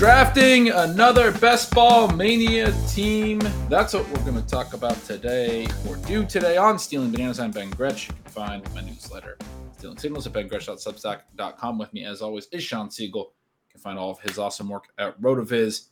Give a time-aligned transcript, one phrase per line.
[0.00, 3.38] Drafting another best ball mania team.
[3.68, 7.38] That's what we're going to talk about today or do today on Stealing Bananas.
[7.38, 8.08] I'm Ben Gretch.
[8.08, 9.36] You can find my newsletter,
[9.76, 11.78] Stealing Signals, at bengretch.substack.com.
[11.78, 13.34] With me, as always, is Sean Siegel.
[13.68, 15.88] You can find all of his awesome work at Rotoviz.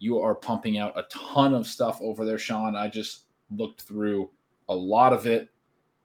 [0.00, 2.74] You are pumping out a ton of stuff over there, Sean.
[2.74, 4.28] I just looked through
[4.68, 5.50] a lot of it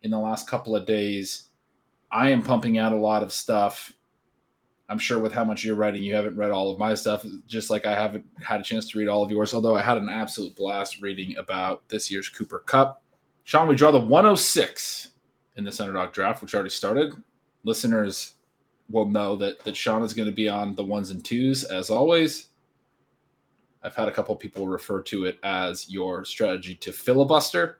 [0.03, 1.45] in the last couple of days.
[2.11, 3.91] I am pumping out a lot of stuff.
[4.91, 7.69] I'm sure with how much you're writing, you haven't read all of my stuff, just
[7.69, 9.53] like I haven't had a chance to read all of yours.
[9.53, 13.01] Although I had an absolute blast reading about this year's Cooper Kupp.
[13.45, 15.11] Sean, we draw the 106
[15.55, 17.13] in this underdog draft, which already started.
[17.63, 18.33] Listeners
[18.89, 21.89] will know that that Sean is going to be on the ones and twos as
[21.89, 22.47] always.
[23.83, 27.77] I've had a couple people refer to it as your strategy to filibuster,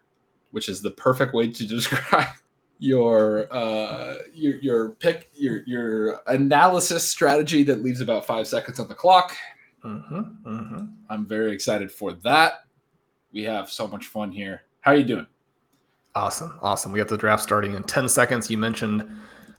[0.51, 2.29] which is the perfect way to describe
[2.83, 8.87] your uh your your pick your your analysis strategy that leaves about five seconds on
[8.87, 9.35] the clock
[9.85, 10.85] Mm-hmm, mm-hmm.
[11.09, 12.65] i'm very excited for that
[13.31, 15.27] we have so much fun here how are you doing
[16.13, 16.59] Awesome.
[16.61, 16.91] Awesome.
[16.91, 18.49] We got the draft starting in 10 seconds.
[18.49, 19.07] You mentioned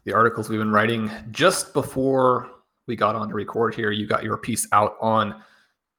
[0.04, 2.50] the articles we've been writing just before
[2.86, 3.90] we got on to record here.
[3.90, 5.42] You got your piece out on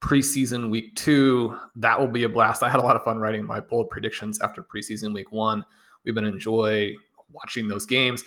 [0.01, 1.57] preseason week two.
[1.75, 2.61] That will be a blast.
[2.61, 5.65] I had a lot of fun writing my bold predictions after preseason week one.
[6.05, 6.93] We've been enjoy
[7.33, 8.23] watching those games.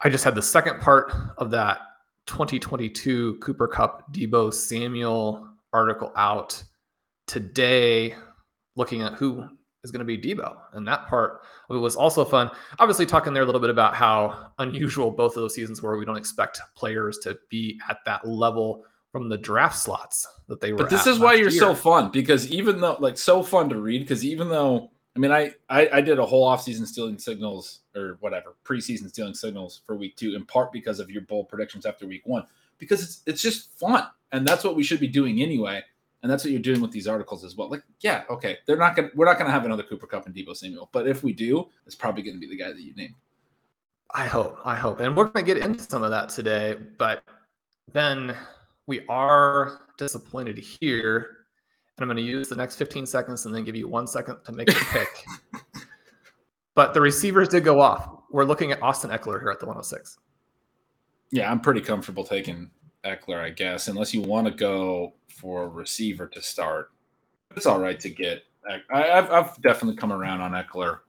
[0.00, 1.78] I just had the second part of that
[2.26, 6.62] 2022 Cooper Kupp Deebo Samuel article out
[7.26, 8.14] today,
[8.76, 9.48] looking at who
[9.84, 10.56] is going to be Deebo.
[10.72, 12.50] And that part of it was also fun.
[12.78, 15.98] Obviously, talking there a little bit about how unusual both of those seasons were.
[15.98, 20.72] We don't expect players to be at that level from the draft slots that they
[20.72, 20.78] were.
[20.78, 21.60] but this is why you're year.
[21.60, 25.30] so fun because even though like so fun to read because even though i mean
[25.30, 29.96] I, I i did a whole offseason stealing signals or whatever preseason stealing signals for
[29.96, 32.44] week two in part because of your bold predictions after week one
[32.78, 35.82] because it's it's just fun and that's what we should be doing anyway
[36.22, 38.96] and that's what you're doing with these articles as well like yeah okay they're not
[38.96, 41.68] gonna we're not gonna have another cooper kupp and deebo samuel but if we do
[41.86, 43.14] it's probably gonna be the guy that you name
[44.14, 45.00] I hope, I hope.
[45.00, 47.24] And we're to get into some of that today, but
[47.92, 48.36] then
[48.86, 51.41] we are disappointed here.
[51.96, 54.38] And I'm going to use the next 15 seconds and then give you one second
[54.44, 55.08] to make a pick.
[56.74, 58.08] but the receivers did go off.
[58.30, 60.18] We're looking at Austin Ekeler here at the 106.
[61.30, 62.70] Yeah, I'm pretty comfortable taking
[63.04, 66.90] Ekeler, I guess, unless you want to go for a receiver to start.
[67.56, 68.44] It's all right to get.
[68.90, 71.00] I, I've, I've definitely come around on Ekeler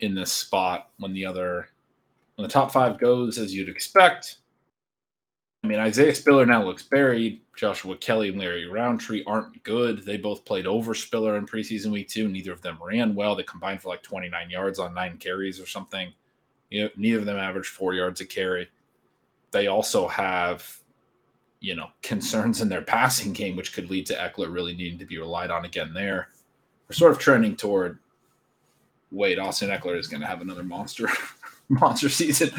[0.00, 1.68] in this spot when the other
[2.36, 4.38] when the top five goes as you'd expect.
[5.64, 7.40] I mean, Isaiah Spiller now looks buried.
[7.56, 10.04] Joshua Kelley and Larry Rountree aren't good.
[10.04, 12.28] They both played over Spiller in preseason week two.
[12.28, 13.34] Neither of them ran well.
[13.34, 16.12] They combined for like 29 yards on nine carries or something.
[16.70, 18.68] You know, neither of them averaged four yards a carry
[19.54, 20.80] they also have,
[21.60, 25.06] you know, concerns in their passing game, which could lead to Ekeler really needing to
[25.06, 26.28] be relied on again there.
[26.88, 27.98] We're sort of trending toward
[29.10, 31.08] wait, Austin Ekeler is going to have another monster
[31.68, 32.50] monster season.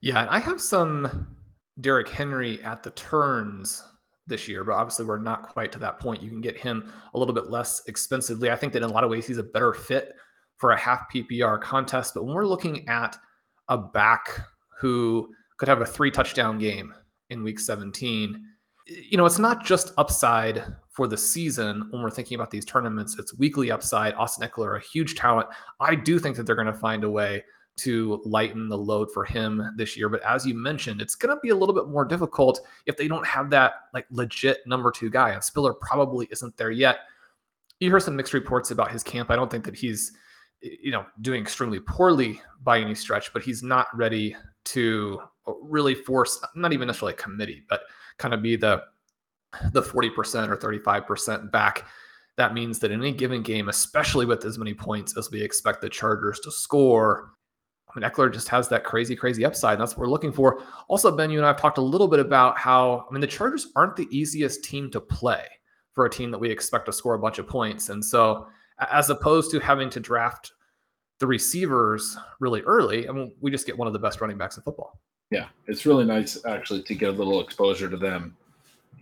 [0.00, 1.36] Yeah, I have some
[1.80, 3.82] Derrick Henry at the turns
[4.26, 6.22] this year, but obviously we're not quite to that point.
[6.22, 8.50] You can get him a little bit less expensively.
[8.50, 10.14] I think that in a lot of ways he's a better fit
[10.56, 12.14] for a half PPR contest.
[12.14, 13.16] But when we're looking at
[13.68, 14.40] a back
[14.78, 16.94] who could have a three touchdown game
[17.30, 18.40] in week 17,
[18.86, 23.18] you know, it's not just upside for the season when we're thinking about these tournaments,
[23.18, 24.14] it's weekly upside.
[24.14, 25.48] Austin Ekeler, a huge talent.
[25.80, 27.44] I do think that they're going to find a way
[27.78, 30.08] to lighten the load for him this year.
[30.08, 33.08] But as you mentioned, it's going to be a little bit more difficult if they
[33.08, 35.30] don't have that like legit number two guy.
[35.30, 37.00] And Spiller probably isn't there yet.
[37.80, 39.30] You hear some mixed reports about his camp.
[39.30, 40.12] I don't think that he's,
[40.60, 44.36] you know, doing extremely poorly by any stretch, but he's not ready
[44.66, 47.82] to uh, really force, not even necessarily a committee, but
[48.18, 48.82] kind of be the
[49.72, 51.86] the 40% or 35% back
[52.38, 55.80] that means that in any given game, especially with as many points as we expect
[55.80, 57.32] the Chargers to score,
[57.88, 59.74] I mean, Ekeler just has that crazy, crazy upside.
[59.74, 60.62] And that's what we're looking for.
[60.88, 63.26] Also, Ben, you and I have talked a little bit about how, I mean, the
[63.26, 65.44] Chargers aren't the easiest team to play
[65.92, 67.88] for a team that we expect to score a bunch of points.
[67.88, 68.46] And so,
[68.90, 70.52] as opposed to having to draft
[71.18, 74.56] the receivers really early, I mean, we just get one of the best running backs
[74.56, 75.00] in football.
[75.30, 78.36] Yeah, it's really nice actually to get a little exposure to them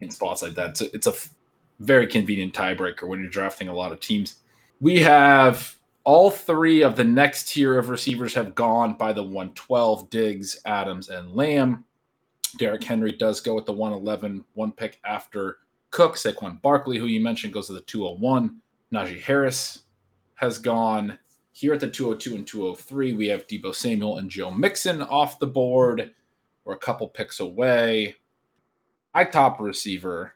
[0.01, 0.71] in spots like that.
[0.71, 1.15] It's it's a
[1.81, 4.37] very convenient tiebreaker when you're drafting a lot of teams.
[4.81, 10.09] We have all three of the next tier of receivers have gone by the 112
[10.09, 11.85] Diggs, Adams, and Lamb.
[12.59, 15.59] Derrick Henry does go with the 111, one pick after
[15.91, 16.15] Cook.
[16.15, 18.57] Saquon Barkley, who you mentioned, goes to the 201.
[18.95, 19.81] Najee Harris
[20.37, 21.19] has gone
[21.53, 23.15] here at the 202 and 203.
[23.15, 26.13] We have Deebo Samuel and Joe Mixon off the board.
[26.65, 28.15] We're a couple picks away.
[29.13, 30.35] My top receiver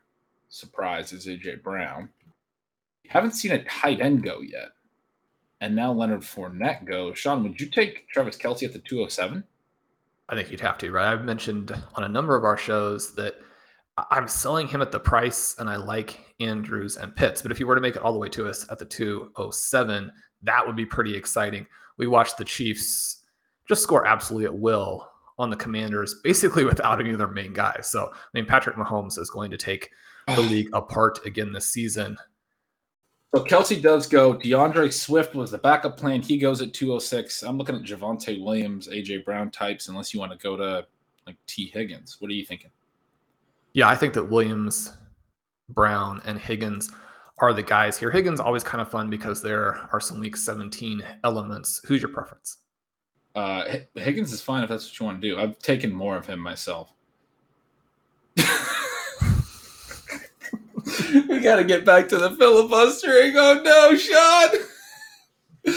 [0.48, 2.08] surprise is AJ Brown.
[3.06, 4.70] Haven't seen a tight end go yet.
[5.60, 7.18] And now Leonard Fournette goes.
[7.18, 9.44] Sean, would you take Travis Kelce at the 207?
[10.28, 11.12] I think you'd have to, right?
[11.12, 13.34] I've mentioned on a number of our shows that
[14.10, 17.42] I'm selling him at the price and I like Andrews and Pitts.
[17.42, 20.10] But if you were to make it all the way to us at the 207,
[20.42, 21.66] that would be pretty exciting.
[21.98, 23.24] We watched the Chiefs
[23.68, 25.08] just score absolutely at will
[25.38, 27.88] on the Commanders, basically without any of their main guys.
[27.90, 29.90] So, I mean, Patrick Mahomes is going to take
[30.28, 32.16] the league apart again this season.
[33.34, 34.34] So Kelce does go.
[34.34, 36.20] DeAndre Swift was the backup plan.
[36.20, 37.42] He goes at 206.
[37.42, 40.84] I'm looking at Javonte Williams, AJ Brown types, unless you want to go to
[41.26, 41.70] like T.
[41.72, 42.16] Higgins.
[42.18, 42.70] What are you thinking?
[43.72, 44.96] Yeah, I think that Williams,
[45.68, 46.90] Brown, and Higgins
[47.38, 48.10] are the guys here.
[48.10, 51.80] Higgins always kind of fun because there are some week 17 elements.
[51.86, 52.58] Who's your preference?
[53.36, 55.38] Uh, Higgins is fine if that's what you want to do.
[55.38, 56.92] I've taken more of him myself.
[61.28, 63.34] We got to get back to the filibustering.
[63.36, 65.74] Oh no, Sean.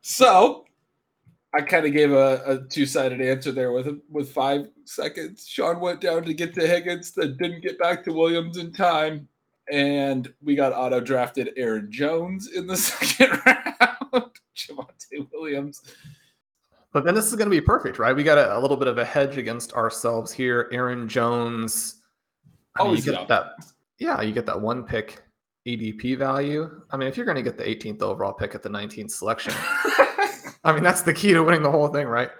[0.00, 0.64] so,
[1.52, 5.46] I kind of gave a, a two-sided answer there with with five seconds.
[5.46, 9.28] Sean went down to get to Higgins, that didn't get back to Williams in time,
[9.70, 14.30] and we got auto drafted Aaron Jones in the second round.
[14.56, 15.82] Javonte Williams.
[16.92, 18.14] But then this is going to be perfect, right?
[18.14, 20.68] We got a, a, little bit of a hedge against ourselves here.
[20.72, 22.02] Aaron Jones.
[22.76, 23.52] I mean, you get that
[23.98, 25.22] yeah, you get that one pick
[25.66, 26.82] ADP value.
[26.90, 29.54] I mean, if you're going to get the 18th overall pick at the 19th selection,
[30.64, 32.30] I mean, that's the key to winning the whole thing, right?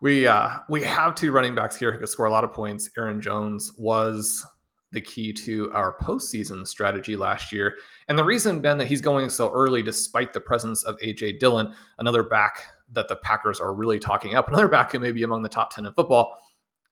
[0.00, 2.90] We uh, we have two running backs here who could score a lot of points.
[2.98, 4.44] Aaron Jones was
[4.90, 7.76] the key to our postseason strategy last year.
[8.08, 11.74] And the reason, Ben, that he's going so early, despite the presence of AJ Dillon,
[11.98, 15.42] another back that the Packers are really talking up, another back who may be among
[15.42, 16.38] the top 10 in football,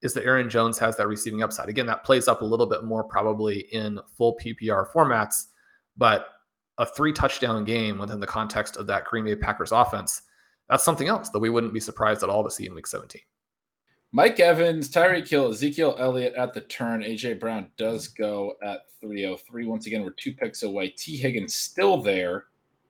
[0.02, 1.68] is that Aaron Jones has that receiving upside.
[1.68, 5.46] Again, that plays up a little bit more probably in full PPR formats,
[5.96, 6.28] but
[6.78, 10.22] a three touchdown game within the context of that Green Bay Packers offense,
[10.68, 13.20] that's something else that we wouldn't be surprised at all to see in week 17.
[14.12, 17.02] Mike Evans, Tyreek Hill, Ezekiel Elliott at the turn.
[17.02, 19.66] AJ Brown does go at 303.
[19.66, 20.88] Once again, we're two picks away.
[20.88, 21.16] T.
[21.16, 22.46] Higgins still there.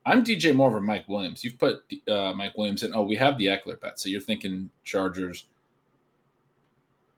[0.06, 1.44] I'm DJ Moore over Mike Williams.
[1.44, 2.94] You've put uh, Mike Williams in.
[2.94, 4.00] Oh, we have the Ekeler bet.
[4.00, 5.44] So you're thinking Chargers.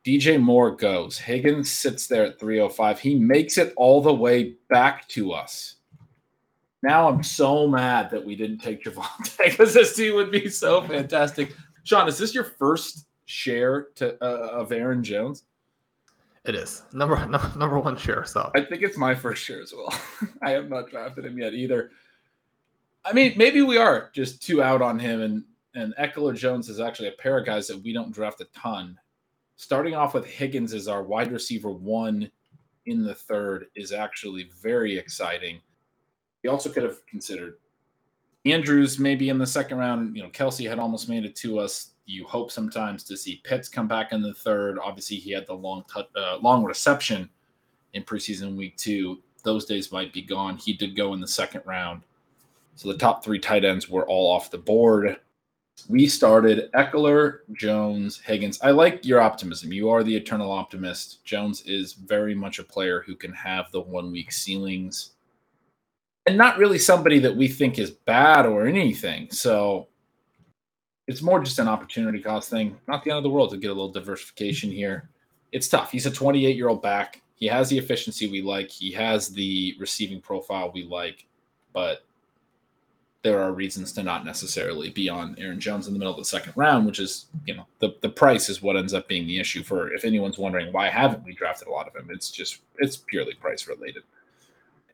[0.05, 1.17] DJ Moore goes.
[1.19, 2.99] Higgins sits there at 305.
[2.99, 5.77] He makes it all the way back to us.
[6.83, 10.83] Now I'm so mad that we didn't take Javonte because this team would be so
[10.83, 11.55] fantastic.
[11.85, 15.45] Sean, is this your first share to uh, of Aaron Jones?
[16.45, 18.25] It is number no, number one share.
[18.25, 19.95] So I think it's my first share as well.
[20.43, 21.91] I have not drafted him yet either.
[23.05, 25.45] I mean, maybe we are just too out on him, and
[25.75, 28.99] and Ekeler Jones is actually a pair of guys that we don't draft a ton
[29.63, 32.29] starting off with Higgins as our wide receiver one
[32.87, 35.61] in the third is actually very exciting.
[36.43, 37.55] We also could have considered
[38.45, 40.17] Andrews maybe in the second round.
[40.17, 41.93] You know, Kelce had almost made it to us.
[42.07, 44.81] You hope sometimes to see Pitts come back in the third.
[44.83, 47.31] Obviously, he had the long cut, uh, long reception
[47.93, 49.23] in preseason week two.
[49.45, 50.57] Those days might be gone.
[50.57, 52.03] He did go in the second round.
[52.75, 55.19] So the top three tight ends were all off the board
[55.89, 58.61] we started Ekeler, Jones, Higgins.
[58.63, 59.73] I like your optimism.
[59.73, 61.25] You are the eternal optimist.
[61.25, 65.11] Jones is very much a player who can have the one week ceilings
[66.27, 69.29] and not really somebody that we think is bad or anything.
[69.31, 69.89] So
[71.09, 72.79] it's more just an opportunity cost thing.
[72.87, 75.09] Not the end of the world to get a little diversification here.
[75.51, 75.91] It's tough.
[75.91, 77.21] He's a 28 year old back.
[77.35, 78.71] He has the efficiency we like.
[78.71, 81.27] He has the receiving profile we like,
[81.73, 82.05] but
[83.23, 86.25] there are reasons to not necessarily be on Aaron Jones in the middle of the
[86.25, 89.39] second round, which is, you know, the, the price is what ends up being the
[89.39, 92.59] issue for if anyone's wondering why haven't we drafted a lot of him, it's just
[92.79, 94.03] it's purely price related.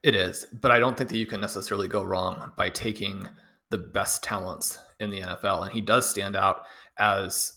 [0.02, 3.26] It is, but I don't think that you can necessarily go wrong by taking
[3.70, 5.64] the best talents in the NFL.
[5.64, 6.64] And he does stand out
[6.99, 7.54] as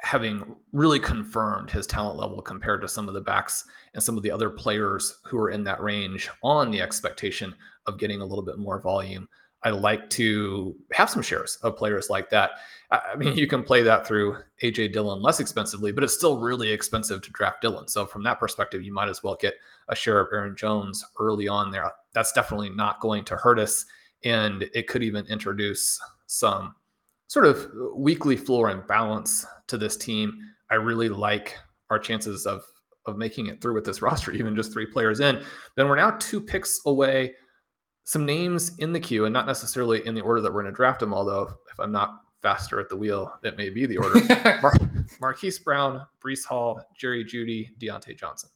[0.00, 4.22] having really confirmed his talent level compared to some of the backs and some of
[4.22, 7.54] the other players who are in that range on the expectation
[7.86, 9.28] of getting a little bit more volume.
[9.64, 12.52] I like to have some shares of players like that.
[12.90, 13.38] I mean, hmm.
[13.38, 17.30] you can play that through AJ Dillon less expensively, but it's still really expensive to
[17.30, 17.88] draft Dillon.
[17.88, 19.54] So from that perspective, you might as well get
[19.88, 21.90] a share of Aaron Jones early on there.
[22.12, 23.86] That's definitely not going to hurt us.
[24.24, 26.74] And it could even introduce some
[27.28, 27.66] sort of
[27.96, 30.38] weekly floor and balance to this team.
[30.70, 31.56] I really like
[31.90, 32.62] our chances of
[33.06, 35.42] of making it through with this roster, even just three players in.
[35.76, 37.34] Then we're now two picks away
[38.04, 40.76] some names in the queue, and not necessarily in the order that we're going to
[40.76, 41.14] draft them.
[41.14, 44.20] Although, if I'm not faster at the wheel, it may be the order:
[44.62, 44.78] Mar-
[45.20, 48.50] Marquise Brown, Breece Hall, Jerry Jeudy, Diontae Johnson.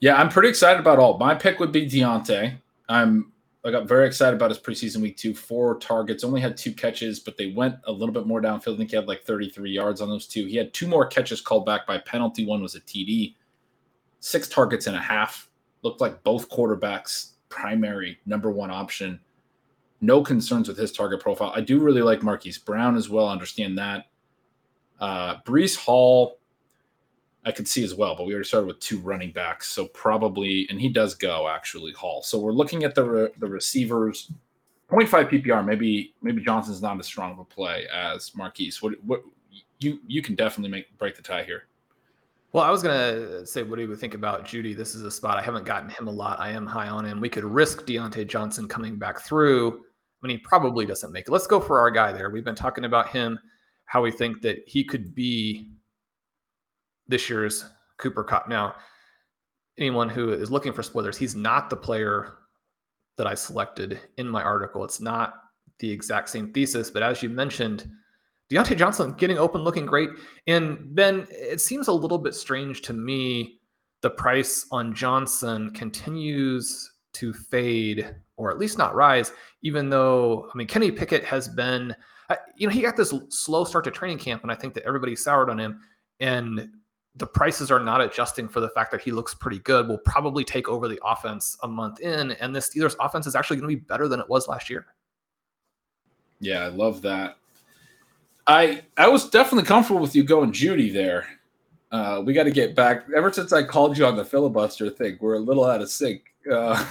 [0.00, 1.18] Yeah, I'm pretty excited about all.
[1.18, 2.58] My pick would be Diontae.
[2.88, 3.32] I'm
[3.64, 5.34] I got very excited about his preseason week two.
[5.34, 8.74] Four targets, only had two catches, but they went a little bit more downfield.
[8.74, 10.46] I think he had like 33 yards on those two.
[10.46, 12.44] He had two more catches called back by penalty.
[12.44, 13.36] One was a TD.
[14.18, 15.48] Six targets and a half.
[15.82, 19.20] Looked like both quarterbacks primary number one option.
[20.00, 21.52] No concerns with his target profile.
[21.54, 23.28] I do really like Marquise Brown as well.
[23.28, 24.06] understand that.
[24.98, 26.38] Uh, Breece Hall,
[27.44, 30.66] I could see as well, but we already started with two running backs, so probably,
[30.70, 32.22] and he does go actually Hall.
[32.22, 34.32] So we're looking at the re, the receivers.
[34.90, 35.64] 0.5 PPR.
[35.64, 38.82] Maybe maybe Johnson's not as strong of a play as Marquise.
[38.82, 39.22] What what
[39.78, 41.64] you you can definitely make break the tie here.
[42.52, 44.76] Well, I was gonna say, what do you think about Jeudy?
[44.76, 46.38] This is a spot I haven't gotten him a lot.
[46.38, 47.18] I am high on him.
[47.18, 49.80] We could risk Diontae Johnson coming back through.
[50.22, 51.32] Mean, he probably doesn't make it.
[51.32, 52.30] Let's go for our guy there.
[52.30, 53.38] We've been talking about him,
[53.86, 55.72] how we think that he could be
[57.08, 57.64] this year's
[57.98, 58.48] Cooper Kupp.
[58.48, 58.76] Now,
[59.78, 62.34] anyone who is looking for spoilers, he's not the player
[63.16, 64.84] that I selected in my article.
[64.84, 65.34] It's not
[65.80, 67.90] the exact same thesis, but as you mentioned
[68.52, 70.10] Diontae Johnson getting open, looking great.
[70.46, 73.60] And Ben, it seems a little bit strange to me.
[74.02, 79.32] The price on Johnson continues to fade, or at least not rise,
[79.62, 81.94] even though, I mean, Kenny Pickett has been,
[82.28, 84.84] uh, you know, he got this slow start to training camp, and I think that
[84.84, 85.80] everybody soured on him.
[86.20, 86.68] And
[87.16, 89.88] the prices are not adjusting for the fact that he looks pretty good.
[89.88, 93.58] Will probably take over the offense a month in, and the Steelers' offense is actually
[93.58, 94.86] going to be better than it was last year.
[96.40, 97.36] Yeah, I love that.
[98.46, 101.26] I I was definitely comfortable with you going Jeudy there.
[101.90, 103.04] Uh, we got to get back.
[103.14, 106.22] Ever since I called you on the filibuster thing, we're a little out of sync.
[106.50, 106.82] Uh,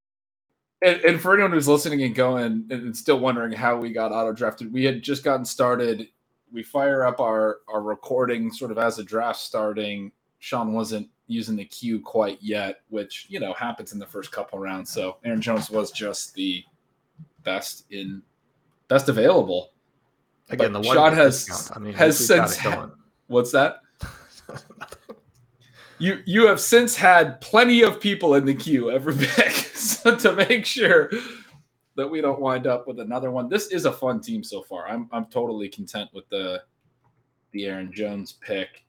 [0.82, 4.32] and, and, for anyone who's listening and going and still wondering how we got auto
[4.32, 6.08] drafted, we had just gotten started.
[6.52, 10.10] We fire up our our recording sort of as a draft starting.
[10.40, 14.58] Sean wasn't using the queue quite yet, which you know happens in the first couple
[14.58, 14.90] rounds.
[14.90, 16.64] So Aaron Jones was just the
[17.44, 18.22] best in
[18.88, 19.70] best available
[20.48, 22.90] Again, but the one has I mean, has since ha-
[23.26, 23.80] what's that?
[25.98, 30.32] you you have since had plenty of people in the queue every pick so to
[30.34, 31.10] make sure
[31.96, 33.48] that we don't wind up with another one.
[33.48, 34.88] This is a fun team so far.
[34.88, 36.62] I'm I'm totally content with the
[37.52, 38.84] the Aaron Jones pick.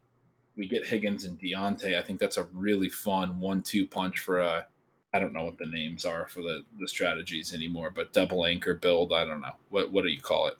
[0.58, 1.98] We get Higgins and Diontae.
[1.98, 4.66] I think that's a really fun one-two punch for a.
[5.14, 8.76] I don't know what the names are for the the strategies anymore, but double anchor
[8.76, 9.14] build.
[9.14, 10.58] I don't know what what do you call it?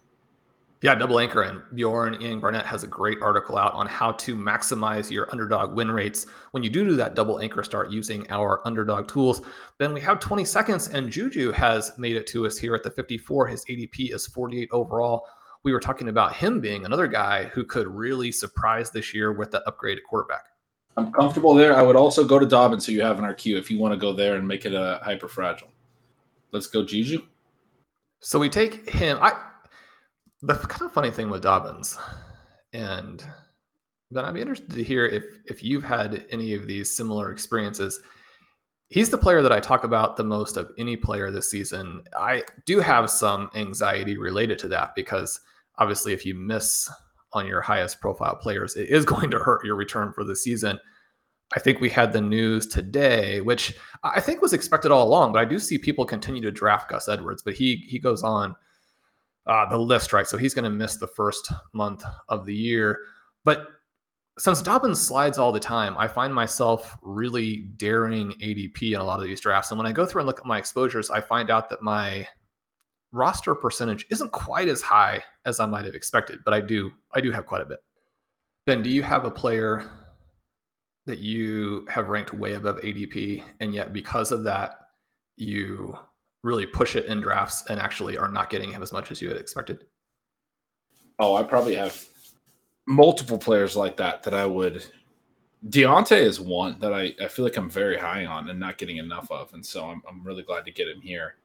[0.84, 4.36] Yeah, double anchor and Bjorn Ian Barnett has a great article out on how to
[4.36, 8.62] maximize your underdog win rates when you do do that double anchor start using our
[8.64, 9.42] underdog tools.
[9.80, 12.92] Then we have 20 seconds, and Juju has made it to us here at the
[12.92, 13.48] 54.
[13.48, 15.26] His ADP is 48 overall.
[15.64, 19.50] We were talking about him being another guy who could really surprise this year with
[19.50, 20.44] the upgraded quarterback.
[20.96, 21.76] I'm comfortable there.
[21.76, 23.94] I would also go to Dobbins, so you have in our queue if you want
[23.94, 25.70] to go there and make it a hyper fragile.
[26.52, 27.24] Let's go, Juju.
[28.20, 29.18] So we take him.
[29.22, 29.34] I
[30.42, 31.98] the kind of funny thing with Dobbins,
[32.74, 33.24] and
[34.12, 38.00] then I'd be interested to hear if if you've had any of these similar experiences.
[38.90, 42.04] He's the player that I talk about the most of any player this season.
[42.18, 45.42] I do have some anxiety related to that because
[45.78, 46.90] obviously, if you miss
[47.34, 50.80] on your highest profile players, it is going to hurt your return for the season.
[51.56, 55.40] I think we had the news today, which I think was expected all along, but
[55.40, 57.42] I do see people continue to draft Gus Edwards.
[57.42, 58.56] But he he goes on
[59.48, 60.28] uh, the list, right?
[60.28, 63.00] So he's going to miss the first month of the year.
[63.44, 63.68] But
[64.38, 69.20] since Dobbins slides all the time, I find myself really daring ADP in a lot
[69.20, 69.72] of these drafts.
[69.72, 72.28] And when I go through and look at my exposures, I find out that my
[73.12, 77.22] roster percentage isn't quite as high as I might have expected, but I do I
[77.22, 77.80] do have quite a bit.
[78.66, 79.90] Ben, do you have a player
[81.06, 84.76] that you have ranked way above ADP, and yet because of that,
[85.38, 85.98] you
[86.44, 89.28] really push it in drafts and actually are not getting him as much as you
[89.28, 89.86] had expected?
[91.20, 92.04] Oh, I probably have
[92.88, 94.86] multiple players like that that I would.
[95.70, 98.98] Diontae is one that I, I feel like I'm very high on and not getting
[98.98, 99.54] enough of.
[99.54, 101.36] And so I'm, I'm really glad to get him here.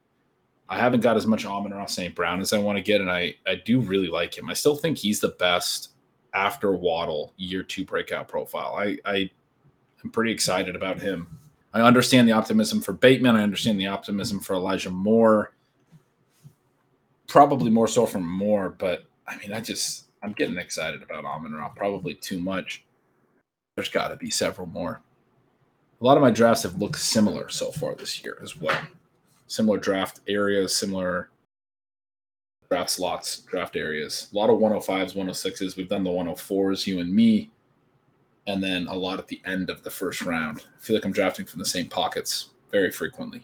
[0.69, 2.15] I haven't got as much Amon-Ra St.
[2.15, 4.49] Brown as I want to get, and I, I do really like him.
[4.49, 5.89] I still think he's the best
[6.33, 8.75] after Waddle year two breakout profile.
[8.77, 9.29] I I, I
[10.03, 11.39] am pretty excited about him.
[11.73, 13.35] I understand the optimism for Bateman.
[13.35, 15.53] I understand the optimism for Elijah Moore.
[17.27, 21.53] Probably more so from Moore, but I mean, I just I'm getting excited about Amon
[21.53, 21.69] Ra.
[21.69, 22.83] Probably too much.
[23.75, 25.01] There's got to be several more.
[25.99, 28.79] A lot of my drafts have looked similar so far this year as well.
[29.47, 31.29] Similar draft areas, similar
[32.69, 34.27] draft slots, draft areas.
[34.31, 35.75] A lot of 105s, 106s.
[35.75, 37.51] We've done the 104s, you and me
[38.47, 40.59] and then a lot at the end of the first round.
[40.59, 43.43] I feel like I'm drafting from the same pockets very frequently.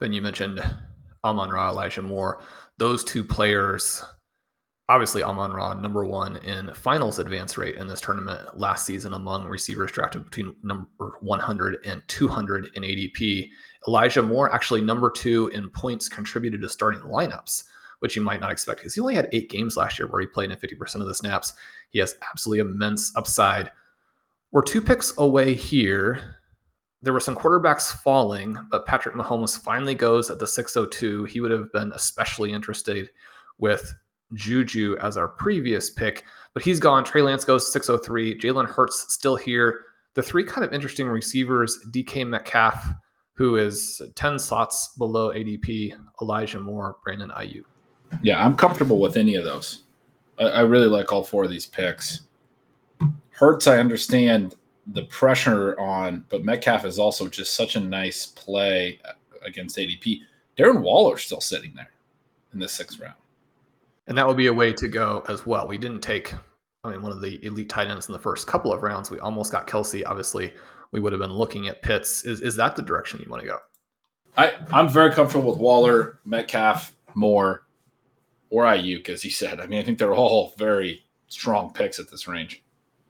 [0.00, 0.60] Ben, you mentioned
[1.24, 2.40] Amon Ra, Elijah Moore.
[2.78, 4.02] Those two players,
[4.88, 9.46] obviously Amon Ra, number one in finals advance rate in this tournament last season among
[9.46, 13.48] receivers drafted between number 100 and 200 in ADP.
[13.86, 17.64] Elijah Moore, actually number two in points contributed to starting lineups,
[18.02, 20.26] which you might not expect because he only had eight games last year where he
[20.26, 21.54] played in 50% of the snaps.
[21.90, 23.70] He has absolutely immense upside.
[24.50, 26.36] We're two picks away here.
[27.00, 31.26] There were some quarterbacks falling, but Patrick Mahomes finally goes at the 602.
[31.26, 33.08] He would have been especially interested
[33.58, 33.94] with
[34.34, 37.04] Juju as our previous pick, but he's gone.
[37.04, 38.36] Trey Lance goes 603.
[38.36, 39.84] Jalen Hurts still here.
[40.14, 42.84] The three kind of interesting receivers DK Metcalf,
[43.34, 47.62] who is 10 slots below ADP, Elijah Moore, Brandon Aiyuk.
[48.22, 49.84] Yeah, I'm comfortable with any of those.
[50.38, 52.22] I, I really like all four of these picks.
[53.30, 54.56] Hurts, I understand
[54.88, 59.00] the pressure on, but Metcalf is also just such a nice play
[59.44, 60.20] against ADP.
[60.58, 61.90] Darren Waller's still sitting there
[62.52, 63.14] in the sixth round.
[64.06, 65.66] And that would be a way to go as well.
[65.66, 66.34] We didn't take,
[66.84, 69.10] I mean, one of the elite tight ends in the first couple of rounds.
[69.10, 70.02] We almost got Kelce.
[70.04, 70.52] Obviously,
[70.90, 72.24] we would have been looking at Pitts.
[72.24, 73.58] Is, is that the direction you want to go?
[74.36, 77.64] I, I'm very comfortable with Waller, Metcalf, Moore
[78.52, 79.60] or Aiyuk, as you said.
[79.60, 82.62] I mean, I think they're all very strong picks at this range.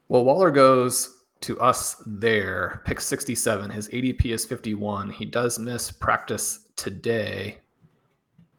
[0.07, 3.69] Well, Waller goes to us there, pick 67.
[3.69, 5.11] His ADP is 51.
[5.11, 7.59] He does miss practice today.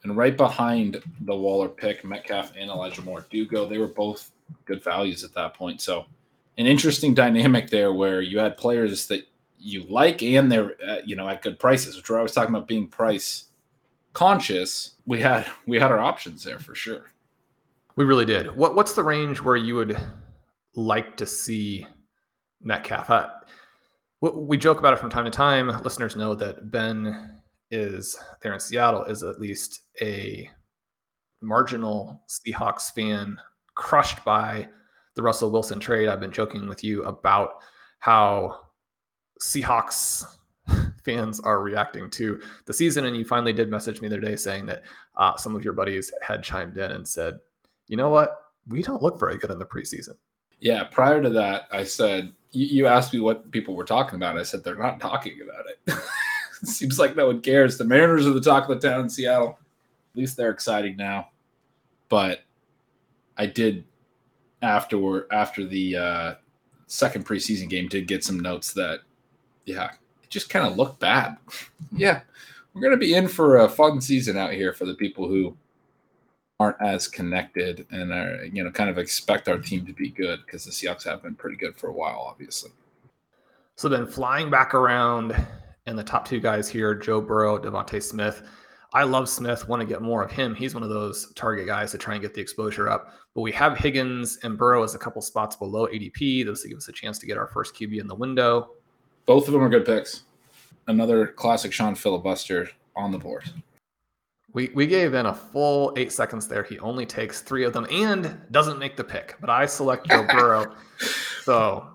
[0.04, 3.66] And right behind the Waller pick, Metcalf and Elijah Moore do go.
[3.66, 4.32] They were both
[4.66, 5.80] good values at that point.
[5.80, 6.06] So,
[6.58, 9.26] an interesting dynamic there where you had players that
[9.58, 12.68] you like and they're, uh, you know, at good prices, which we're always talking about
[12.68, 13.46] being price
[14.12, 17.12] conscious, we had we had our options there for sure.
[17.96, 18.56] We really did.
[18.56, 19.98] What what's the range where you would
[20.76, 21.86] like to see
[22.62, 23.10] Metcalf?
[23.10, 23.30] Uh,
[24.22, 25.68] we joke about it from time to time.
[25.84, 30.50] Listeners know that Ben is there in Seattle is at least a
[31.42, 33.38] marginal Seahawks fan
[33.76, 34.68] crushed by
[35.16, 36.08] the Russell Wilson trade.
[36.08, 37.56] I've been joking with you about
[38.00, 38.62] how
[39.42, 40.26] Seahawks
[41.04, 43.06] fans are reacting to the season.
[43.06, 44.84] And you finally did message me the other day saying that
[45.16, 47.40] uh, some of your buddies had chimed in and said,
[47.88, 48.52] you know what?
[48.68, 50.16] We don't look very good in the preseason.
[50.60, 50.86] Yeah.
[50.86, 54.38] Prior to that, I said, you, you asked me what people were talking about.
[54.38, 56.04] I said, they're not talking about it.
[56.62, 57.78] it seems like no one cares.
[57.78, 59.58] The Mariners are the talk of the town in Seattle.
[60.14, 61.30] At least they're exciting now.
[62.10, 62.42] But
[63.38, 63.84] I did
[64.62, 66.34] afterward after the uh,
[66.88, 69.00] second preseason game did get some notes that
[69.66, 69.92] yeah
[70.34, 71.38] just kind of look bad.
[71.92, 72.22] yeah,
[72.74, 75.56] we're going to be in for a fun season out here for the people who
[76.60, 80.40] aren't as connected and are, you know, kind of expect our team to be good
[80.46, 82.72] because the Seahawks have been pretty good for a while, obviously.
[83.76, 85.36] So then flying back around
[85.86, 88.44] and the top two guys here, Joe Burrow, DeVonta Smith.
[88.94, 90.54] I love Smith, want to get more of him.
[90.54, 93.14] He's one of those target guys to try and get the exposure up.
[93.34, 96.46] But we have Higgins and Burrow as a couple spots below ADP.
[96.46, 98.70] Those give us a chance to get our first QB in the window.
[99.26, 100.24] Both of them are good picks.
[100.88, 103.50] Another classic Sean filibuster on the board.
[104.54, 106.64] We, we gave in a full eight seconds there.
[106.64, 109.36] He only takes three of them and doesn't make the pick.
[109.42, 110.76] But I select Joe Burrow.
[111.44, 111.88] so.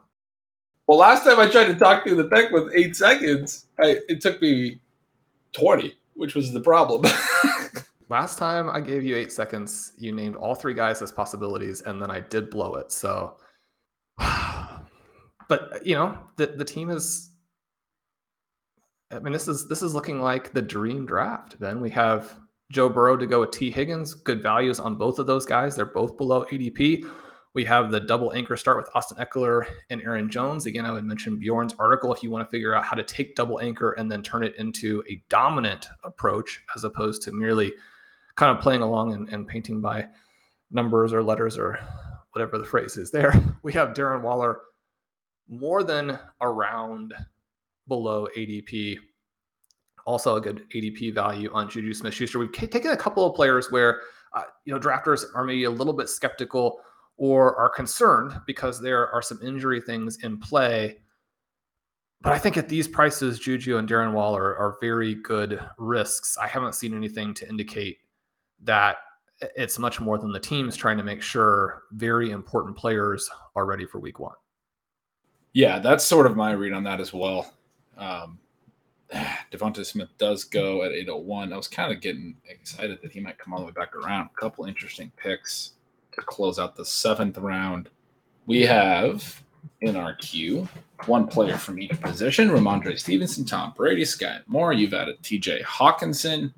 [0.87, 4.21] Well, last time I tried to talk through the pick with eight seconds, I, it
[4.21, 4.81] took me
[5.53, 7.05] 20, which was the problem.
[8.09, 12.01] last time I gave you eight seconds, you named all three guys as possibilities, and
[12.01, 12.91] then I did blow it.
[12.91, 13.37] So,
[15.49, 17.31] but uh, you know, the the team is.
[19.11, 21.59] I mean, this is this is looking like the dream draft.
[21.59, 22.35] Then we have
[22.71, 23.71] Joe Burrow to go with T.
[23.71, 24.13] Higgins.
[24.15, 25.75] Good values on both of those guys.
[25.75, 27.11] They're both below ADP.
[27.55, 30.67] We have the double anchor start with Austin Ekeler and Aaron Jones.
[30.67, 33.35] Again, I would mention Bjorn's article if you want to figure out how to take
[33.35, 37.73] double anchor and then turn it into a dominant approach as opposed to merely
[38.37, 40.07] kind of playing along and, and painting by
[40.71, 41.81] numbers or letters or
[42.33, 43.33] whatever the phrase is there.
[43.63, 44.61] We have Darren Waller
[45.49, 47.15] more than around
[47.87, 48.99] below ADP.
[50.07, 52.39] Also a good ADP value on Juju Smith-Schuster.
[52.39, 54.03] We've taken a couple of players where
[54.35, 56.81] uh, you know drafters are maybe a little bit skeptical
[57.17, 60.99] or are concerned because there are some injury things in play.
[62.21, 66.37] But I think at these prices, Juju and Darren Waller are very good risks.
[66.39, 67.99] I haven't seen anything to indicate
[68.63, 68.97] that
[69.41, 73.87] it's much more than the teams trying to make sure very important players are ready
[73.87, 74.35] for week one.
[75.53, 77.53] Yeah, that's sort of my read on that as well.
[77.97, 78.39] Um,
[79.53, 81.53] Devonta Smith does go at 801.
[81.53, 84.29] I was kind of getting excited that he might come all the way back around.
[84.37, 85.73] A couple interesting picks
[86.13, 87.89] to close out the seventh round.
[88.47, 89.43] We have
[89.81, 90.69] in our queue
[91.07, 94.73] one player from each position Rhamondre Stevenson, Tom Brady, Skyy Moore.
[94.73, 96.53] You've added TJ Hockenson,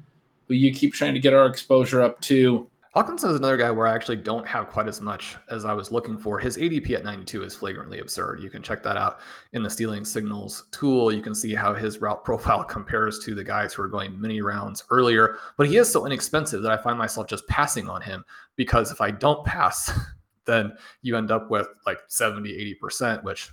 [0.48, 2.68] who you keep trying to get our exposure up to.
[2.96, 5.92] Hockenson is another guy where I actually don't have quite as much as I was
[5.92, 6.40] looking for.
[6.40, 8.42] His ADP at 92 is flagrantly absurd.
[8.42, 9.20] You can check that out
[9.52, 11.12] in the stealing signals tool.
[11.12, 14.40] You can see how his route profile compares to the guys who are going many
[14.40, 15.38] rounds earlier.
[15.56, 18.24] But he is so inexpensive that I find myself just passing on him
[18.56, 19.92] because if I don't pass,
[20.44, 20.72] then
[21.02, 23.52] you end up with like 70, 80%, which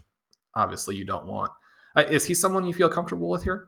[0.56, 1.52] obviously you don't want.
[1.96, 3.68] Uh, is he someone you feel comfortable with here?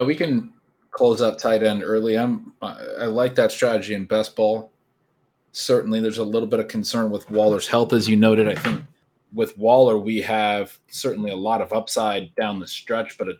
[0.00, 0.52] We can
[0.90, 2.18] close up tight end early.
[2.18, 4.72] I'm I like that strategy in best ball.
[5.52, 8.48] Certainly, there's a little bit of concern with Waller's health, as you noted.
[8.48, 8.82] I think
[9.32, 13.36] with Waller, we have certainly a lot of upside down the stretch, but at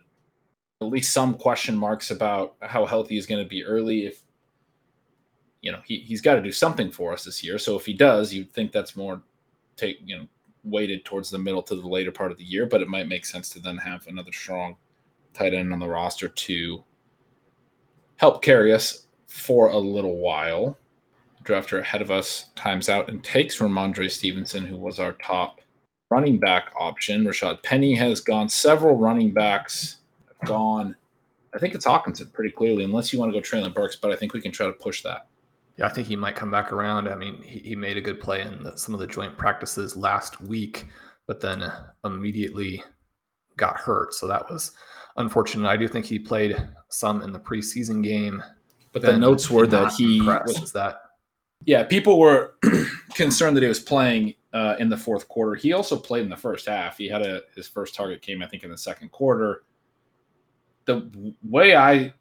[0.81, 4.05] least some question marks about how healthy he's going to be early.
[4.05, 4.21] If
[5.61, 7.93] you know he he's got to do something for us this year, so if he
[7.93, 9.21] does, you'd think that's more
[9.75, 10.27] take you know
[10.63, 12.65] weighted towards the middle to the later part of the year.
[12.65, 14.75] But it might make sense to then have another strong
[15.37, 16.83] tight end on the roster to
[18.17, 20.77] help carry us for a little while.
[21.43, 25.61] Drafter ahead of us times out and takes Rhamondre Stevenson, who was our top
[26.09, 27.23] running back option.
[27.23, 28.49] Rashaad Penny has gone.
[28.49, 29.97] Several running backs
[30.27, 30.95] have gone.
[31.53, 34.15] I think it's Hockenson pretty clearly, unless you want to go Treylon Burks, but I
[34.15, 35.27] think we can try to push that.
[35.77, 37.07] Yeah, I think he might come back around.
[37.07, 39.95] I mean, he, he made a good play in the, some of the joint practices
[39.95, 40.87] last week,
[41.27, 41.71] but then
[42.03, 42.83] immediately
[43.57, 44.13] got hurt.
[44.13, 44.71] So that was
[45.17, 45.67] unfortunate.
[45.67, 46.55] I do think he played
[46.89, 48.43] some in the preseason game,
[48.91, 51.01] but the notes were that he was that.
[51.65, 52.55] Yeah, people were
[53.15, 55.55] concerned that he was playing uh, in the fourth quarter.
[55.55, 56.97] He also played in the first half.
[56.97, 59.63] He had a his first target came, I think, in the second quarter.
[60.85, 61.11] The
[61.43, 62.13] way I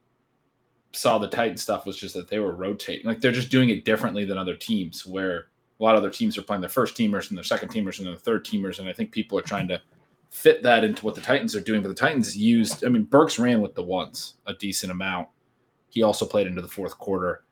[0.93, 3.85] saw the Titan stuff was just that they were rotating, like they're just doing it
[3.85, 7.29] differently than other teams, where a lot of other teams are playing their first teamers
[7.29, 9.81] and their second teamers and their third teamers, and I think people are trying to
[10.31, 11.83] fit that into what the Titans are doing.
[11.83, 15.29] But the Titans used, I mean, Burks ran with the ones a decent amount.
[15.89, 17.45] He also played into the fourth quarter.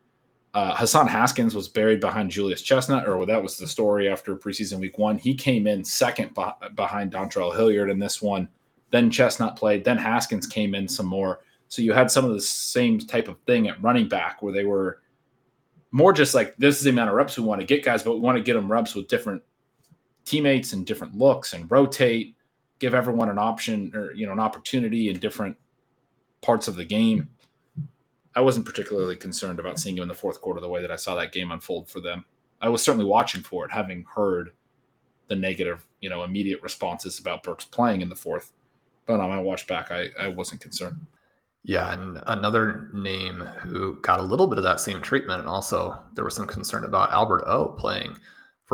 [0.53, 4.79] Uh, Hassan Haskins was buried behind Julius Chestnut, or that was the story after preseason
[4.79, 5.19] week one.
[5.19, 6.37] He came in second
[6.77, 8.49] behind Dontrell Hilliard in this one.
[8.91, 9.85] Then Chestnut played.
[9.85, 11.41] Then Haskins came in some more.
[11.69, 14.65] So you had some of the same type of thing at running back where they
[14.65, 15.01] were
[15.91, 18.15] more just like this is the amount of reps we want to get guys, but
[18.15, 19.43] we want to get them reps with different
[20.25, 22.34] teammates and different looks and rotate,
[22.79, 25.57] give everyone an option or you know an opportunity in different
[26.43, 27.29] parts of the game.
[28.37, 30.97] I wasn't particularly concerned about seeing him in the fourth quarter the way that I
[30.97, 32.25] saw that game unfold for them.
[32.61, 34.51] I was certainly watching for it, having heard
[35.29, 38.53] the negative, you know, immediate responses about Burks playing in the fourth.
[39.07, 41.07] But on my watch back, I, I wasn't concerned.
[41.63, 45.99] Yeah, and another name who got a little bit of that same treatment, and also
[46.15, 48.19] there was some concern about Albert O playing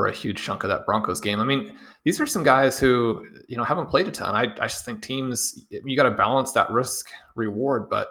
[0.00, 1.40] for a huge chunk of that Broncos game.
[1.40, 4.34] I mean, these are some guys who you know haven't played a ton.
[4.34, 8.08] I, I just think teams you got to balance that risk reward, but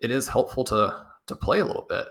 [0.00, 2.06] it is helpful to to play a little bit.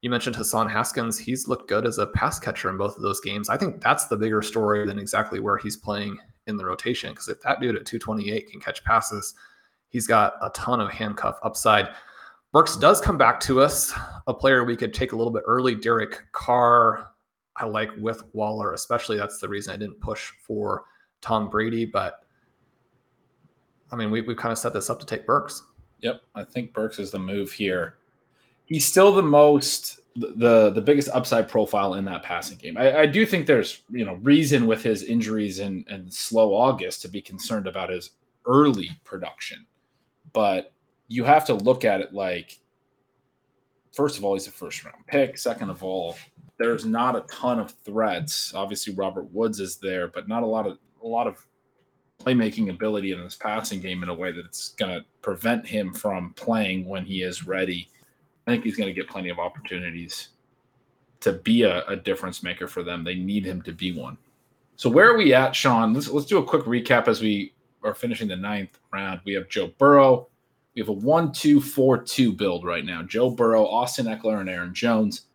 [0.00, 3.20] You mentioned Hassan Haskins; he's looked good as a pass catcher in both of those
[3.20, 3.50] games.
[3.50, 7.10] I think that's the bigger story than exactly where he's playing in the rotation.
[7.10, 9.34] Because if that dude at 228 can catch passes
[9.92, 11.90] He's got a ton of handcuff upside.
[12.50, 13.92] Burks does come back to us,
[14.26, 15.74] a player we could take a little bit early.
[15.74, 17.11] Derek Carr,
[17.56, 19.16] I like with Waller, especially.
[19.16, 20.84] That's the reason I didn't push for
[21.20, 21.84] Tom Brady.
[21.84, 22.24] But
[23.90, 25.62] I mean, we, we've kind of set this up to take Burks.
[26.00, 26.22] Yep.
[26.34, 27.98] I think Burks is the move here.
[28.64, 32.76] He's still the most the the biggest upside profile in that passing game.
[32.76, 37.00] I, I, do think there's you know reason with his injuries and and slow August
[37.02, 38.10] to be concerned about his
[38.44, 39.64] early production
[40.32, 40.72] but
[41.08, 42.58] you have to look at it like
[43.92, 45.36] first of all, he's a first round pick.
[45.36, 46.16] Second of all,
[46.62, 48.54] there's not a ton of threats.
[48.54, 51.44] Obviously, Robert Woods is there, but not a lot of a lot of
[52.20, 56.32] playmaking ability in this passing game in a way that's going to prevent him from
[56.34, 57.90] playing when he is ready.
[58.46, 60.28] I think he's going to get plenty of opportunities
[61.18, 63.02] to be a, a, difference maker for them.
[63.02, 64.16] They need him to be one.
[64.76, 65.92] So where are we at, Sean?
[65.92, 69.20] Let's let's do a quick recap as we are finishing the ninth round.
[69.24, 70.28] We have Joe Burrow.
[70.76, 73.02] We have a one-two-four-two build right now.
[73.02, 75.26] Joe Burrow, Austin Ekeler, and Aaron Jones.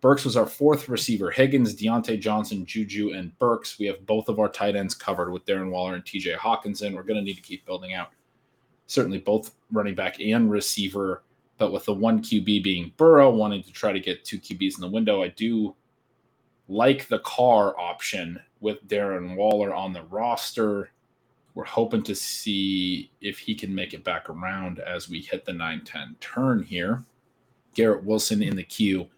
[0.00, 1.30] Burks was our fourth receiver.
[1.30, 3.78] Higgins, Diontae Johnson, Juju, and Burks.
[3.78, 6.94] We have both of our tight ends covered with Darren Waller and TJ Hockenson.
[6.94, 8.10] We're going to need to keep building out.
[8.86, 11.22] Certainly both running back and receiver,
[11.58, 14.80] but with the one QB being Burrow, wanting to try to get two QBs in
[14.80, 15.76] the window, I do
[16.68, 20.90] like the Carr option with Darren Waller on the roster
[21.54, 25.52] we're hoping to see if he can make it back around as we hit the
[25.52, 27.04] 9 10 turn here.
[27.74, 29.08] Garrett Wilson in the queue.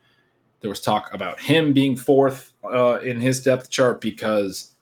[0.63, 4.77] There was talk about him being fourth uh, in his depth chart because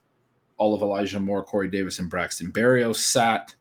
[0.57, 3.55] all of Elijah Moore, Corey Davis, and Braxton Berrios sat.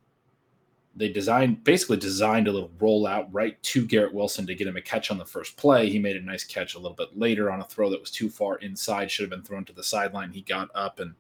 [0.94, 4.82] They designed basically designed a little rollout right to Garrett Wilson to get him a
[4.82, 5.88] catch on the first play.
[5.88, 8.28] He made a nice catch a little bit later on a throw that was too
[8.28, 10.30] far inside, should have been thrown to the sideline.
[10.30, 11.14] He got up and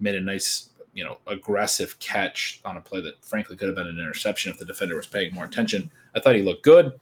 [0.00, 3.86] made a nice you know aggressive catch on a play that frankly could have been
[3.86, 5.90] an interception if the defender was paying more attention.
[6.16, 6.98] I thought he looked good.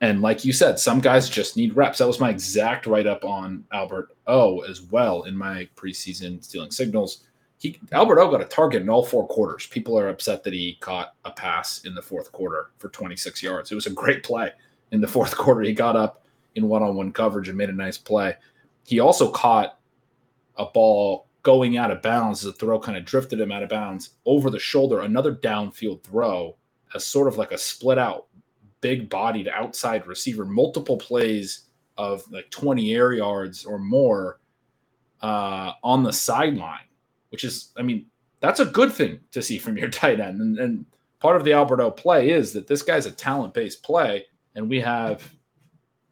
[0.00, 1.98] And like you said, some guys just need reps.
[1.98, 6.70] That was my exact write up on Albert O as well in my preseason stealing
[6.70, 7.24] signals.
[7.58, 9.66] He Albert O got a target in all four quarters.
[9.66, 13.72] People are upset that he caught a pass in the fourth quarter for 26 yards.
[13.72, 14.52] It was a great play
[14.92, 15.62] in the fourth quarter.
[15.62, 18.36] He got up in one on one coverage and made a nice play.
[18.86, 19.78] He also caught
[20.56, 22.40] a ball going out of bounds.
[22.40, 25.00] The throw kind of drifted him out of bounds over the shoulder.
[25.00, 26.56] Another downfield throw,
[26.94, 28.27] as sort of like a split out,
[28.80, 30.44] big bodied outside receiver.
[30.44, 31.62] Multiple plays
[31.96, 34.40] of like 20 air yards or more
[35.22, 36.86] uh, on the sideline,
[37.30, 38.06] which is, I mean,
[38.40, 40.40] that's a good thing to see from your tight end.
[40.40, 40.86] And, and
[41.20, 44.80] part of the Alberto play is that this guy's a talent based play, and we
[44.80, 45.22] have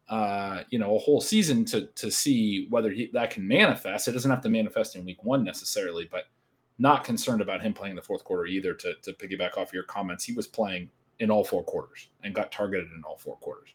[0.09, 4.07] uh, you know, a whole season to to see whether he, that can manifest.
[4.07, 6.25] It doesn't have to manifest in week one necessarily, but
[6.79, 8.73] not concerned about him playing the fourth quarter either.
[8.73, 12.51] To to piggyback off your comments, he was playing in all four quarters and got
[12.51, 13.69] targeted in all four quarters.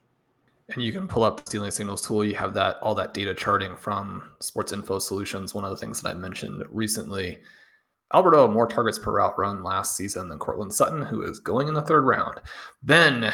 [0.69, 2.25] And you can pull up the stealing signals tool.
[2.25, 5.55] You have that all that data charting from Sports Info Solutions.
[5.55, 7.39] One of the things that I mentioned recently.
[8.15, 11.75] Alberto more targets per route run last season than Courtland Sutton, who is going in
[11.75, 12.41] the third round.
[12.83, 13.33] Then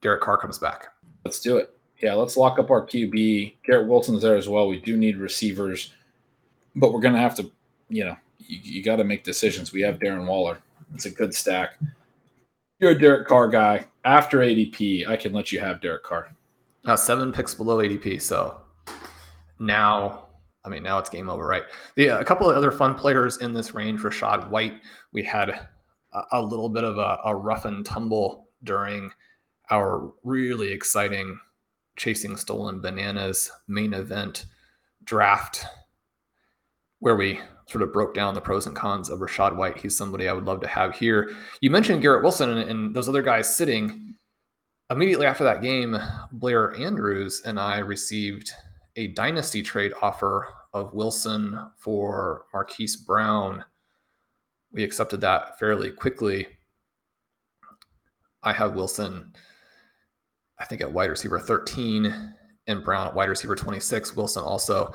[0.00, 0.86] Derek Carr comes back.
[1.24, 1.76] Let's do it.
[2.02, 3.56] Yeah, let's lock up our QB.
[3.64, 4.68] Garrett Wilson's there as well.
[4.68, 5.92] We do need receivers,
[6.74, 7.50] but we're going to have to,
[7.90, 9.72] you know, you, you got to make decisions.
[9.72, 10.58] We have Darren Waller.
[10.94, 11.78] It's a good stack.
[12.80, 13.86] You're a Derek Carr guy.
[14.04, 16.34] After ADP, I can let you have Derek Carr.
[16.86, 18.22] Uh, seven picks below ADP.
[18.22, 18.62] So
[19.58, 20.30] now
[20.64, 21.62] I mean, now it's game over, right?
[21.96, 24.74] The, a couple of other fun players in this range, Rachaad White,
[25.12, 29.10] we had a, a little bit of a, a rough and tumble during
[29.70, 31.38] our really exciting
[31.96, 34.46] Chasing Stolen Bananas main event
[35.04, 35.64] draft,
[36.98, 37.40] where we
[37.70, 39.78] sort of broke down the pros and cons of Rachaad White.
[39.78, 41.34] He's somebody I would love to have here.
[41.60, 44.14] You mentioned Garrett Wilson and, and those other guys sitting.
[44.90, 45.96] Immediately after that game,
[46.32, 48.50] Blair Andrews and I received
[48.96, 53.64] a dynasty trade offer of Wilson for Marquise Brown.
[54.72, 56.48] We accepted that fairly quickly.
[58.42, 59.32] I have Wilson,
[60.58, 62.34] I think at wide receiver 13
[62.66, 64.16] and Brown at wide receiver 26.
[64.16, 64.92] Wilson also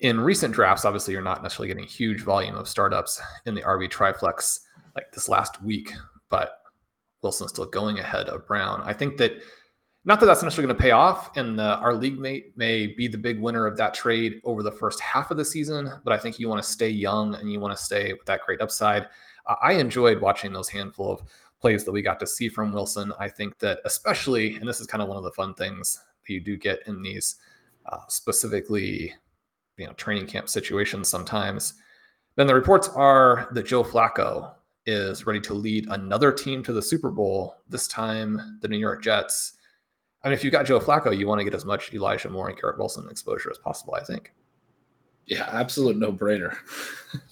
[0.00, 3.62] in recent drafts, obviously, you're not necessarily getting a huge volume of startups in the
[3.62, 4.60] RB triflex
[4.96, 5.92] like this last week,
[6.28, 6.62] but
[7.22, 8.82] Wilson's still going ahead of Brown.
[8.84, 9.42] I think that
[10.04, 13.18] not that that's necessarily going to pay off, and our league mate may be the
[13.18, 15.92] big winner of that trade over the first half of the season.
[16.02, 18.40] But I think you want to stay young and you want to stay with that
[18.46, 19.06] great upside.
[19.46, 21.22] Uh, I enjoyed watching those handful of
[21.60, 23.12] plays that we got to see from Wilson.
[23.18, 26.32] I think that especially, and this is kind of one of the fun things that
[26.32, 27.36] you do get in these
[27.84, 29.12] uh, specifically,
[29.80, 31.74] you know, training camp situations sometimes.
[32.36, 34.52] Then the reports are that Joe Flacco
[34.86, 37.56] is ready to lead another team to the Super Bowl.
[37.68, 39.54] This time, the New York Jets
[40.22, 42.48] I mean, if you've got Joe Flacco, you want to get as much Elijah Moore
[42.48, 44.32] and Garrett Wilson exposure as possible, I think.
[45.26, 46.56] Yeah, absolute no brainer.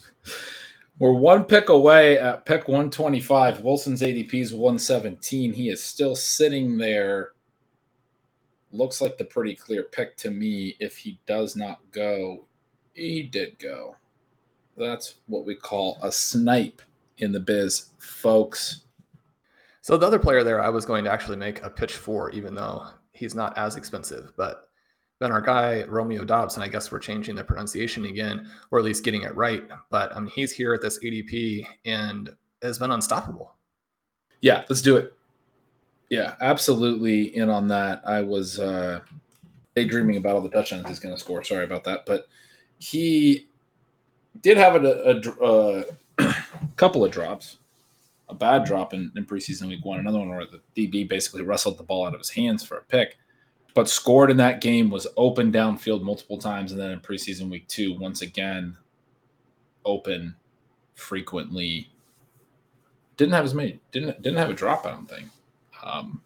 [0.98, 3.60] We're one pick away at pick 125.
[3.60, 5.52] Wilson's ADP is 117.
[5.52, 7.32] He is still sitting there.
[8.72, 10.76] Looks like the pretty clear pick to me.
[10.78, 12.44] If he does not go,
[12.94, 13.96] he did go.
[14.76, 16.82] That's what we call a snipe
[17.18, 18.82] in the biz, folks.
[19.80, 22.54] So the other player there, I was going to actually make a pitch for, even
[22.54, 24.32] though he's not as expensive.
[24.36, 24.68] But
[25.18, 28.84] then our guy Romeo Doubs, and I guess we're changing the pronunciation again, or at
[28.84, 29.64] least getting it right.
[29.90, 32.30] But I mean, he's here at this ADP and
[32.62, 33.54] has been unstoppable.
[34.40, 35.14] Yeah, let's do it.
[36.10, 38.02] Yeah, absolutely in on that.
[38.06, 39.00] I was uh,
[39.74, 41.44] daydreaming about all the touchdowns he's going to score.
[41.44, 42.28] Sorry about that, but
[42.78, 43.48] he
[44.40, 45.84] did have a, a,
[46.18, 46.34] a
[46.76, 47.58] couple of drops
[48.28, 51.78] a bad drop in, in preseason week one, another one where the DB basically wrestled
[51.78, 53.18] the ball out of his hands for a pick,
[53.74, 57.66] but scored in that game, was open downfield multiple times, and then in preseason week
[57.68, 58.76] two, once again,
[59.84, 60.34] open
[60.94, 61.90] frequently.
[63.16, 65.28] Didn't have as many, didn't didn't have a drop, I don't think.
[65.88, 66.22] Um,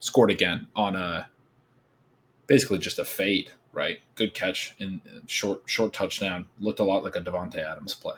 [0.00, 1.28] scored again on a
[2.46, 3.98] basically just a fade, right?
[4.14, 6.46] Good catch in short short touchdown.
[6.58, 8.14] Looked a lot like a Davante Adams play.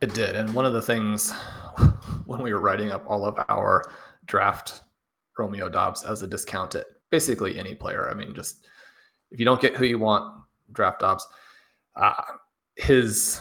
[0.00, 0.36] It did.
[0.36, 1.32] And one of the things
[2.26, 3.90] when we were writing up all of our
[4.26, 4.82] draft
[5.38, 8.10] Romeo Doubs as a discount discounted, basically any player.
[8.10, 8.66] I mean, just
[9.30, 11.26] if you don't get who you want, draft Doubs.
[11.96, 12.22] Uh,
[12.76, 13.40] his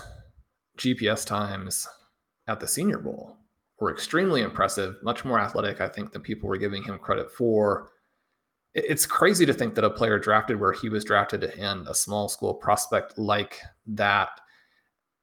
[0.78, 1.88] GPS times
[2.48, 3.38] at the Senior Bowl
[3.80, 7.92] were extremely impressive, much more athletic, I think, than people were giving him credit for.
[8.74, 12.28] It's crazy to think that a player drafted where he was drafted and a small
[12.30, 14.30] school prospect like that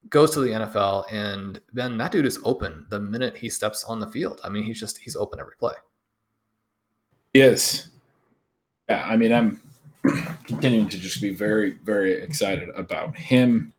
[0.09, 4.01] goes to the NFL, and then that dude is open the minute he steps on
[4.01, 4.41] the field.
[4.45, 5.75] I mean, he's just he's open every play.
[7.33, 7.89] Yes.
[8.89, 9.61] Yeah, I mean, I'm
[10.45, 13.74] continuing to just be very, very excited about him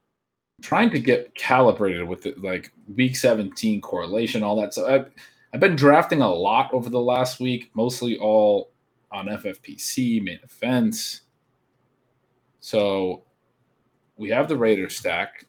[0.65, 4.73] trying to get calibrated with it, like week 17 correlation, all that.
[4.73, 5.11] So I've,
[5.53, 8.71] I've been drafting a lot over the last week, mostly all
[9.11, 11.21] on FFPC, main events.
[12.61, 13.25] So
[14.17, 15.45] we have the Raider stack.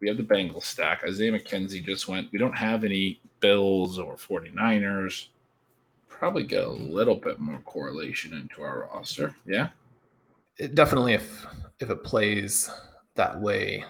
[0.00, 1.02] We have the Bengals stack.
[1.06, 2.32] Isaiah McKenzie just went.
[2.32, 5.26] We don't have any Bills or 49ers.
[6.08, 9.34] Probably get a little bit more correlation into our roster.
[9.44, 9.68] Yeah.
[10.56, 11.44] It definitely if
[11.80, 12.70] if it plays
[13.14, 13.84] that way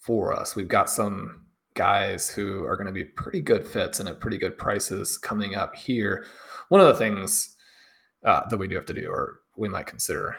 [0.00, 0.56] for us.
[0.56, 4.38] We've got some guys who are going to be pretty good fits and at pretty
[4.38, 6.26] good prices coming up here.
[6.68, 7.56] One of the things
[8.24, 10.36] uh, that we do have to do, or we might consider,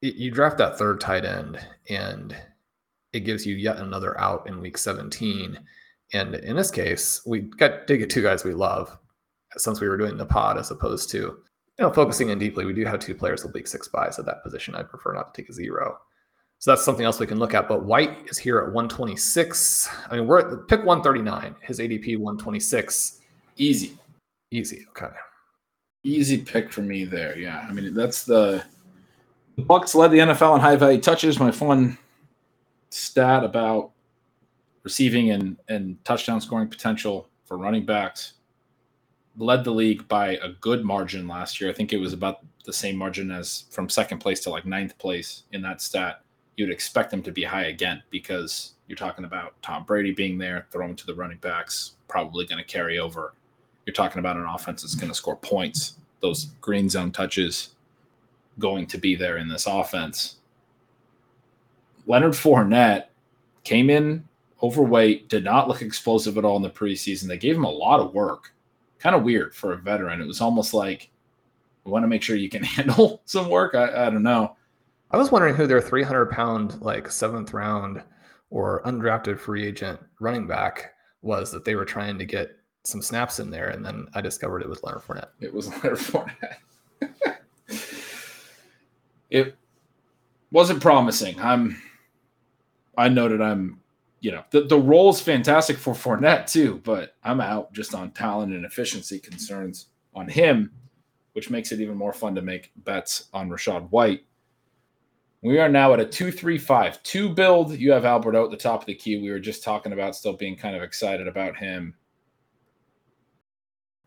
[0.00, 1.58] you draft that third tight end,
[1.88, 2.36] and
[3.12, 5.58] it gives you yet another out in week 17.
[6.12, 8.98] And in this case, we got did get two guys we love
[9.56, 11.38] since we were doing the pod as opposed to you
[11.78, 12.64] know focusing in deeply.
[12.64, 14.74] We do have two players with week six buys at that position.
[14.74, 15.98] I prefer not to take a zero.
[16.62, 17.66] So that's something else we can look at.
[17.66, 19.88] But White is here at 126.
[20.08, 21.56] I mean, we're at the pick 139.
[21.60, 23.18] His ADP 126.
[23.56, 23.98] Easy.
[24.52, 24.86] Easy.
[24.90, 25.12] Okay.
[26.04, 27.36] Easy pick for me there.
[27.36, 27.66] Yeah.
[27.68, 28.62] I mean, that's the
[29.56, 31.40] the Bucs led the NFL in high value touches.
[31.40, 31.98] My fun
[32.90, 33.90] stat about
[34.84, 38.34] receiving and, and touchdown scoring potential for running backs.
[39.36, 41.70] Led the league by a good margin last year.
[41.70, 44.96] I think it was about the same margin as from second place to like ninth
[44.98, 46.22] place in that stat.
[46.62, 50.68] You'd expect them to be high again because you're talking about Tom Brady being there,
[50.70, 53.34] throwing to the running backs, probably going to carry over.
[53.84, 55.94] You're talking about an offense that's going to score points.
[56.20, 57.70] Those green zone touches
[58.60, 60.36] going to be there in this offense.
[62.06, 63.06] Leonard Fournette
[63.64, 64.28] came in
[64.62, 67.26] overweight, did not look explosive at all in the preseason.
[67.26, 68.54] They gave him a lot of work.
[69.00, 70.20] Kind of weird for a veteran.
[70.20, 71.10] It was almost like
[71.82, 73.74] we want to make sure you can handle some work.
[73.74, 74.56] I, I don't know.
[75.12, 78.02] I was wondering who their 300 pound, like seventh round
[78.48, 83.38] or undrafted free agent running back was that they were trying to get some snaps
[83.38, 83.68] in there.
[83.68, 85.28] And then I discovered it was Leonard Fournette.
[85.40, 86.56] It was Leonard Fournette.
[89.30, 89.56] it
[90.50, 91.38] wasn't promising.
[91.40, 91.80] I'm,
[92.96, 93.80] I noted I'm,
[94.20, 98.52] you know, the, the role's fantastic for Fournette too, but I'm out just on talent
[98.52, 100.70] and efficiency concerns on him,
[101.32, 104.24] which makes it even more fun to make bets on Rachaad White.
[105.42, 107.72] We are now at a 235 2 build.
[107.72, 109.20] You have Albert out at the top of the queue.
[109.20, 111.94] We were just talking about still being kind of excited about him.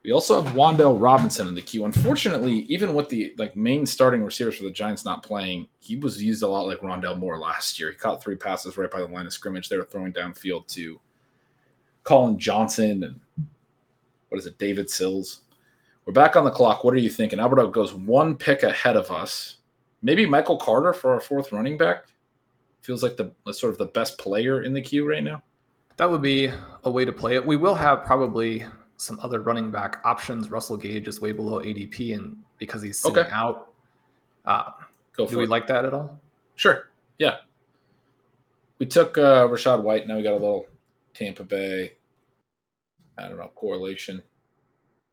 [0.06, 1.84] We also have Wan'Dale Robinson in the queue.
[1.84, 6.24] Unfortunately, even with the like main starting receivers for the Giants not playing, he was
[6.24, 7.90] used a lot like Rondale Moore last year.
[7.92, 9.68] He caught three passes right by the line of scrimmage.
[9.68, 11.02] They were throwing downfield to
[12.04, 13.20] Collin Johnson and
[14.30, 15.42] what is it, David Sills.
[16.06, 16.84] We're back on the clock.
[16.84, 17.40] What are you thinking?
[17.40, 19.58] Albert O goes one pick ahead of us.
[20.06, 22.06] Maybe Michael Carter for our fourth running back.
[22.82, 25.42] Feels like the sort of the best player in the queue right now.
[25.98, 26.52] That would be
[26.84, 27.44] a way to play it.
[27.44, 30.52] We will have probably some other running back options.
[30.52, 33.32] Russell Gage is way below ADP, and because he's sitting okay.
[33.32, 33.74] out,
[34.46, 34.66] uh,
[35.18, 35.50] Go do we it.
[35.50, 36.20] like that at all?
[36.54, 36.92] Sure.
[37.18, 37.38] Yeah.
[38.78, 40.08] We took uh, Rachaad White.
[40.08, 40.68] Now we got a little
[41.16, 41.94] Tampa Bay.
[43.18, 44.22] I don't know correlation.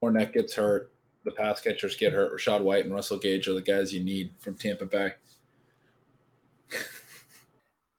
[0.02, 0.92] Fournette gets hurt.
[1.24, 2.32] The pass catchers get hurt.
[2.32, 5.12] Rachaad White and Russell Gage are the guys you need from Tampa Bay.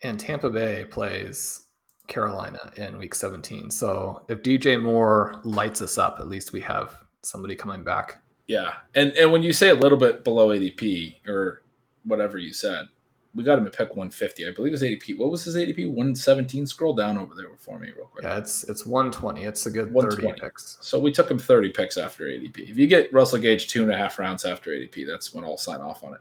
[0.03, 1.63] and Tampa Bay plays
[2.07, 3.71] Carolina in week 17.
[3.71, 8.21] So if DJ Moore lights us up, at least we have somebody coming back.
[8.47, 8.73] Yeah.
[8.95, 11.63] And and when you say a little bit below ADP or
[12.03, 12.87] whatever you said,
[13.35, 14.47] we got him at pick 150.
[14.47, 15.17] I believe his ADP.
[15.17, 15.87] What was his ADP?
[15.87, 16.67] 117.
[16.67, 18.23] Scroll down over there for me real quick.
[18.23, 19.43] Yeah, it's it's 120.
[19.43, 20.77] It's a good 30 picks.
[20.81, 22.69] So we took him 30 picks after ADP.
[22.69, 25.57] If you get Russell Gage two and a half rounds after ADP, that's when I'll
[25.57, 26.19] sign off on it.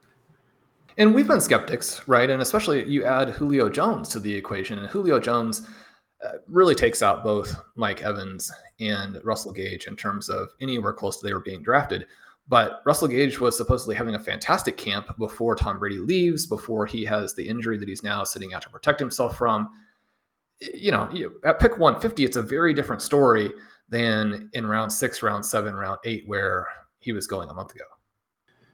[0.98, 2.28] And we've been skeptics, right?
[2.28, 5.66] And especially you add Julio Jones to the equation, and Julio Jones
[6.24, 11.18] uh, really takes out both Mike Evans and Russell Gage in terms of anywhere close
[11.18, 12.06] to they were being drafted.
[12.48, 17.04] But Russell Gage was supposedly having a fantastic camp before Tom Brady leaves, before he
[17.04, 19.70] has the injury that he's now sitting out to protect himself from.
[20.60, 21.10] You know,
[21.44, 23.52] at pick 150, it's a very different story
[23.88, 26.66] than in round six, round seven, round eight, where
[26.98, 27.84] he was going a month ago.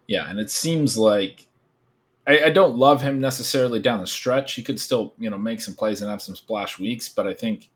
[0.07, 1.47] Yeah, and it seems like
[2.27, 4.55] I, I, don't love him necessarily down the stretch.
[4.55, 7.35] He could still, you know, make some plays and have some splash weeks, but I
[7.35, 7.71] think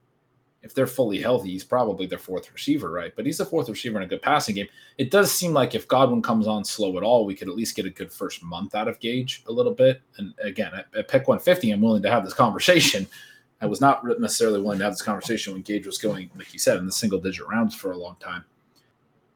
[0.62, 3.12] if they're fully healthy, he's probably their fourth receiver, right?
[3.14, 4.68] But he's a fourth receiver in a good passing game.
[4.98, 7.76] It does seem like if Godwin comes on slow at all, we could at least
[7.76, 10.02] get a good first month out of Gage a little bit.
[10.18, 13.06] And again, at, at pick 150, I'm willing to have this conversation.
[13.60, 16.58] I was not necessarily willing to have this conversation when Gage was going, like you
[16.58, 18.44] said, in the single digit rounds for a long time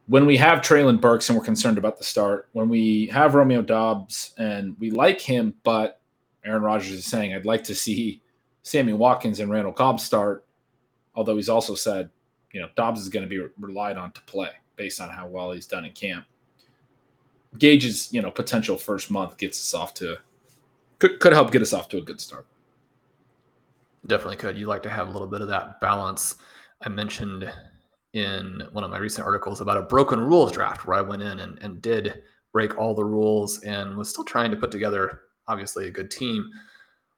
[0.08, 3.60] when we have Treylon Burks and we're concerned about the start, when we have Romeo
[3.60, 6.00] Doubs and we like him, but
[6.44, 8.22] Aaron Rodgers is saying, I'd like to see
[8.62, 10.45] Sammy Watkins and Randall Cobb start.
[11.16, 12.10] Although he's also said,
[12.52, 15.50] you know, Doubs is going to be relied on to play based on how well
[15.52, 16.26] he's done in camp.
[17.58, 20.18] Gage's, you know, potential first month gets us off to
[20.98, 22.46] could could help get us off to a good start.
[24.06, 24.56] Definitely could.
[24.56, 26.36] You like to have a little bit of that balance.
[26.82, 27.50] I mentioned
[28.12, 31.40] in one of my recent articles about a broken rules draft where I went in
[31.40, 35.88] and, and did break all the rules and was still trying to put together, obviously,
[35.88, 36.48] a good team.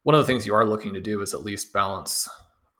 [0.04, 2.28] One of the things you are looking to do is at least balance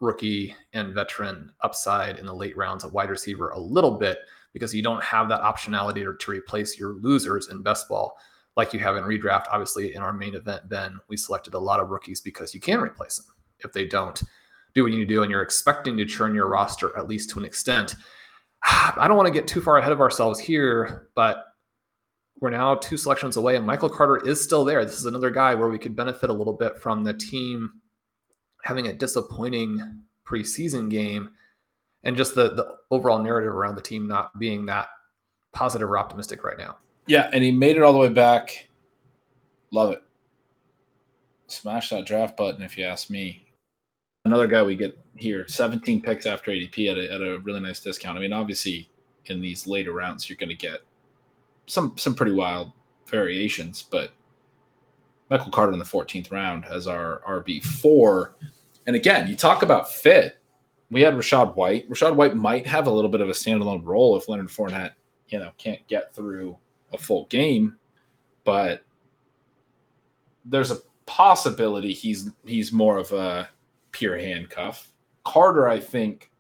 [0.01, 4.19] rookie and veteran upside in the late rounds of wide receiver a little bit
[4.53, 8.17] because you don't have that optionality to, to replace your losers in best ball
[8.57, 9.47] like you have in redraft.
[9.51, 12.81] Obviously, in our main event, Ben, we selected a lot of rookies because you can
[12.81, 13.27] replace them
[13.61, 14.23] if they don't
[14.75, 17.31] do what you need to do and you're expecting to churn your roster at least
[17.31, 17.97] to an extent.
[18.65, 21.45] I don't want to get too far ahead of ourselves here, but
[22.41, 24.85] we're now two selections away and Michael Carter is still there.
[24.85, 27.73] This is another guy where we could benefit a little bit from the team
[28.63, 31.31] having a disappointing preseason game
[32.05, 34.89] and just the, the overall narrative around the team not being that
[35.53, 36.77] positive or optimistic right now.
[37.07, 38.69] Yeah, and he made it all the way back.
[39.71, 40.03] Love it.
[41.47, 43.49] Smash that draft button if you ask me
[44.25, 47.81] another guy we get here 17 picks after ADP at a, at a really nice
[47.81, 48.19] discount.
[48.19, 48.91] I mean, obviously,
[49.27, 50.81] in these later rounds, you're going to get
[51.67, 52.73] some some pretty wild
[53.07, 54.13] variations, but
[55.31, 58.33] Michael Carter in the 14th round as our RB4.
[58.87, 60.39] And again, you talk about fit.
[60.91, 61.89] We had Rachaad White.
[61.91, 64.93] Rachaad White might have a little bit of a standalone role if Leonard Fournette,
[65.29, 66.57] you know, can't get through
[66.93, 67.77] a full game.
[68.45, 68.85] But
[70.47, 73.49] there's a possibility he's he's more of a
[73.93, 74.91] pure handcuff.
[75.25, 76.31] Carter, I think,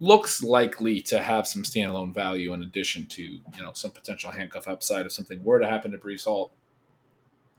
[0.00, 4.66] looks likely to have some standalone value in addition to you know some potential handcuff
[4.66, 6.52] upside if something were to happen to Breece Hall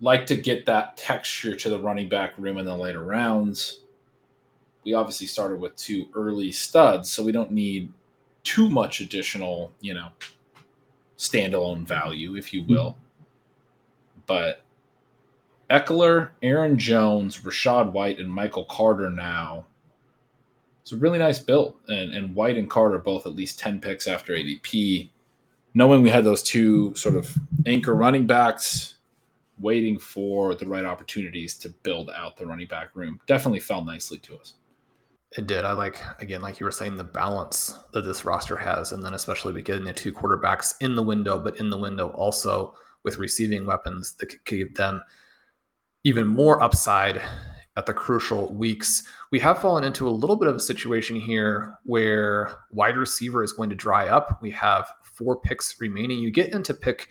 [0.03, 3.79] like to get that texture to the running back room in the later rounds.
[4.83, 7.91] We obviously started with two early studs, so we don't need
[8.43, 10.09] too much additional, you know,
[11.17, 12.97] standalone value, if you will.
[14.25, 14.63] But
[15.69, 19.65] Ekeler, Aaron Jones, Rachaad White, and Michael Carter now.
[20.81, 21.75] It's a really nice build.
[21.87, 25.09] And, and White and Carter both at least 10 picks after ADP.
[25.75, 27.33] Knowing we had those two sort of
[27.65, 28.92] anchor running backs,
[29.63, 34.19] waiting for the right opportunities to build out the running back room definitely fell nicely
[34.19, 34.55] to us.
[35.35, 35.65] It did.
[35.65, 39.15] I like again, like you were saying, the balance that this roster has, and then
[39.15, 43.17] especially with getting the two quarterbacks in the window, but in the window also with
[43.17, 45.01] receiving weapons that could give them
[46.03, 47.21] even more upside
[47.75, 49.03] at the crucial weeks.
[49.31, 53.53] We have fallen into a little bit of a situation here where wide receiver is
[53.53, 54.39] going to dry up.
[54.41, 56.19] We have four picks remaining.
[56.19, 57.09] You get into pick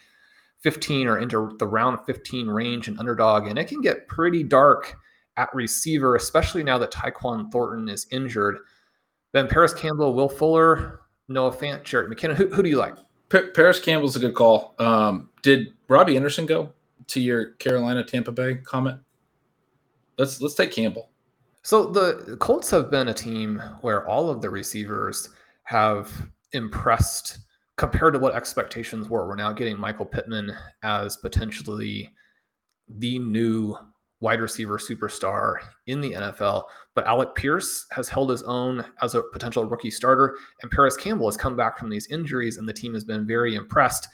[0.62, 3.48] 15 or into the round 15 range and underdog.
[3.48, 4.96] And it can get pretty dark
[5.36, 8.58] at receiver, especially now that Tyquan Thornton is injured.
[9.32, 12.36] Then Parris Campbell, Will Fuller, Noah Fant, Jerick McKinnon.
[12.36, 12.94] Who, who do you like?
[13.28, 14.74] Pa- Parris Campbell's a good call.
[14.78, 16.72] Um, did Robbie Anderson go
[17.08, 19.00] to your Carolina Tampa Bay comment?
[20.18, 21.08] Let's let's take Campbell.
[21.62, 25.30] So the Colts have been a team where all of the receivers
[25.64, 26.10] have
[26.52, 27.38] impressed
[27.82, 29.26] compared to what expectations were.
[29.26, 30.54] We're now getting Michael Pittman
[30.84, 32.12] as potentially
[32.88, 33.76] the new
[34.20, 35.56] wide receiver superstar
[35.88, 36.62] in the NFL.
[36.94, 41.26] But Alec Pierce has held his own as a potential rookie starter, and Parris Campbell
[41.26, 44.06] has come back from these injuries, and the team has been very impressed.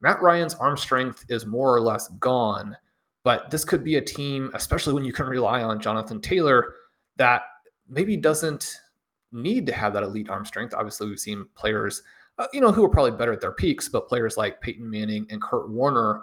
[0.00, 2.74] Matt Ryan's arm strength is more or less gone,
[3.22, 6.72] but this could be a team, especially when you can rely on Jonathan Taylor,
[7.18, 7.42] that
[7.86, 8.80] maybe doesn't
[9.30, 10.72] need to have that elite arm strength.
[10.72, 12.02] Obviously, we've seen players
[12.40, 15.26] uh, you know, who are probably better at their peaks, but players like Peyton Manning
[15.30, 16.22] and Kurt Warner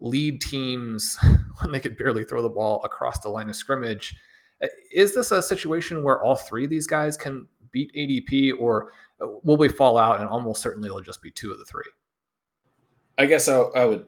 [0.00, 1.18] lead teams
[1.60, 4.16] when they could barely throw the ball across the line of scrimmage.
[4.62, 8.92] Uh, is this a situation where all three of these guys can beat ADP, or
[9.22, 11.84] uh, will we fall out and almost certainly it'll just be two of the three?
[13.18, 14.06] I guess I, I would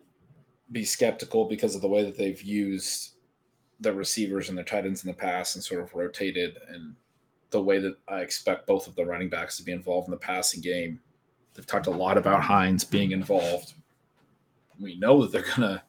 [0.72, 3.16] be skeptical because of the way that they've used
[3.80, 6.94] the receivers and their tight ends in the past and sort of rotated and
[7.50, 10.16] the way that I expect both of the running backs to be involved in the
[10.16, 11.00] passing game.
[11.54, 13.74] They've talked a lot about Hines being involved.
[14.80, 15.82] We know that they're to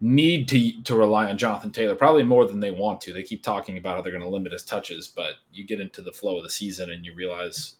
[0.00, 3.12] need to to rely on Jonathan Taylor probably more than they want to.
[3.12, 6.02] They keep talking about how they're going to limit his touches, but you get into
[6.02, 7.76] the flow of the season and you realize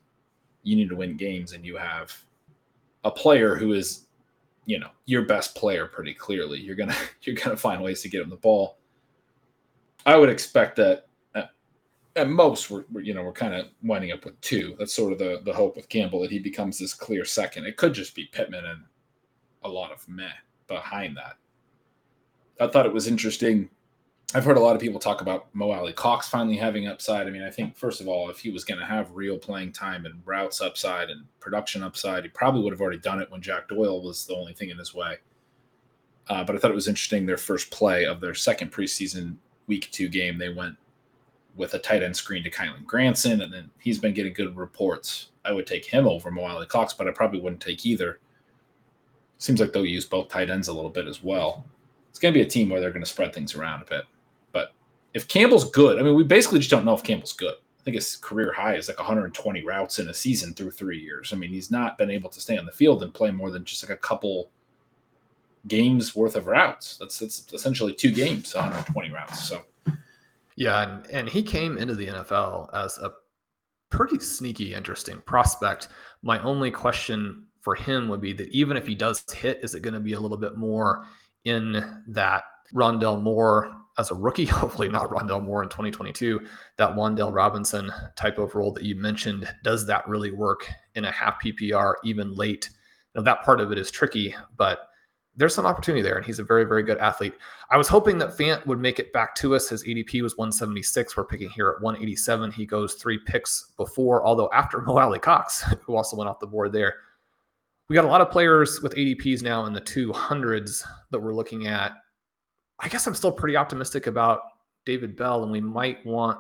[0.63, 2.17] you need to win games and you have
[3.05, 4.07] a player who is
[4.67, 6.61] you know your best player pretty clearly.
[6.61, 8.79] You're going to you're going to find ways to get him the ball.
[10.07, 11.08] I would expect that
[12.19, 14.75] at most we're, we're, you know we're kind of winding up with two.
[14.79, 17.67] That's sort of the the hope with Campbell that he becomes this clear second.
[17.67, 18.83] It could just be Pittman and
[19.63, 20.29] a lot of meh
[20.67, 21.37] behind that.
[22.61, 23.71] I thought it was interesting.
[24.35, 27.27] I've heard a lot of people talk about Mo Alie-Cox finally having upside.
[27.27, 29.73] I mean, I think first of all, if he was going to have real playing
[29.73, 33.41] time and routes upside and production upside, he probably would have already done it when
[33.41, 35.17] Jack Doyle was the only thing in his way.
[36.29, 39.89] Uh, but I thought it was interesting their first play of their second preseason week
[39.93, 40.37] two game.
[40.37, 40.77] They went
[41.59, 45.31] with a tight end screen to Kylen Granson, and then he's been getting good reports.
[45.45, 48.21] I would take him over Mo Alie-Cox, but I probably wouldn't take either.
[49.39, 51.67] Seems like they'll use both tight ends a little bit as well.
[52.11, 54.05] It's going to be a team where they're going to spread things around a bit.
[54.53, 54.73] But
[55.15, 57.55] if Campbell's good, I mean, we basically just don't know if Campbell's good.
[57.55, 61.33] I think his career high is like 120 routes in a season through three years.
[61.33, 63.65] I mean, he's not been able to stay on the field and play more than
[63.65, 64.51] just like a couple
[65.67, 66.97] games worth of routes.
[66.99, 69.49] That's that's essentially two games, 120 routes.
[69.49, 69.63] So
[70.59, 73.13] yeah, and, and he came into the NFL as a
[73.91, 75.87] pretty sneaky, interesting prospect.
[76.23, 79.83] My only question for him would be that even if he does hit, is it
[79.83, 81.07] going to be a little bit more
[81.45, 82.43] in that
[82.75, 84.45] Rondale Moore as a rookie?
[84.47, 86.41] Hopefully not Rondale Moore in 2022.
[86.77, 91.13] That Wan'Dale Robinson type of role that you mentioned, does that really work in a
[91.13, 92.69] half PPR even late?
[93.15, 94.88] Now that part of it is tricky, but
[95.39, 97.33] there's some opportunity there, and he's a very, very good athlete.
[97.71, 99.69] I was hoping that Fant would make it back to us.
[99.69, 101.17] His ADP was 176.
[101.17, 102.51] We're picking here at 187.
[102.51, 106.73] He goes three picks before, although after Mo Alie-Cox, who also went off the board
[106.73, 106.97] there.
[107.89, 111.69] We got a lot of players with ADPs now in the 200s that we're looking
[111.69, 111.93] at.
[112.81, 114.41] I guess I'm still pretty optimistic about
[114.85, 116.39] David Bell, and we might want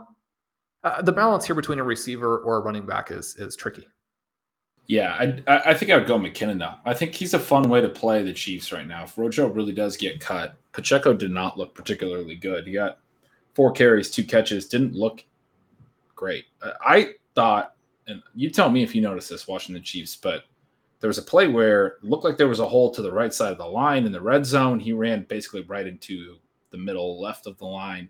[0.82, 3.86] uh, the balance here between a receiver or a running back is is tricky.
[4.89, 5.12] Yeah,
[5.47, 6.74] I I think I would go McKinnon though.
[6.86, 9.05] I think he's a fun way to play the Chiefs right now.
[9.05, 12.66] If Rojo really does get cut, Pacheco did not look particularly good.
[12.66, 12.99] He got
[13.55, 15.22] four carries, two catches, didn't look
[16.14, 16.47] great.
[16.62, 17.74] Uh, I thought,
[18.07, 20.45] and you tell me if you noticed this watching the Chiefs, but
[21.01, 23.53] there was a play where looked like there was a hole to the right side
[23.53, 24.80] of the line in the red zone.
[24.80, 26.39] He ran basically right into
[26.70, 28.09] the middle left of the line.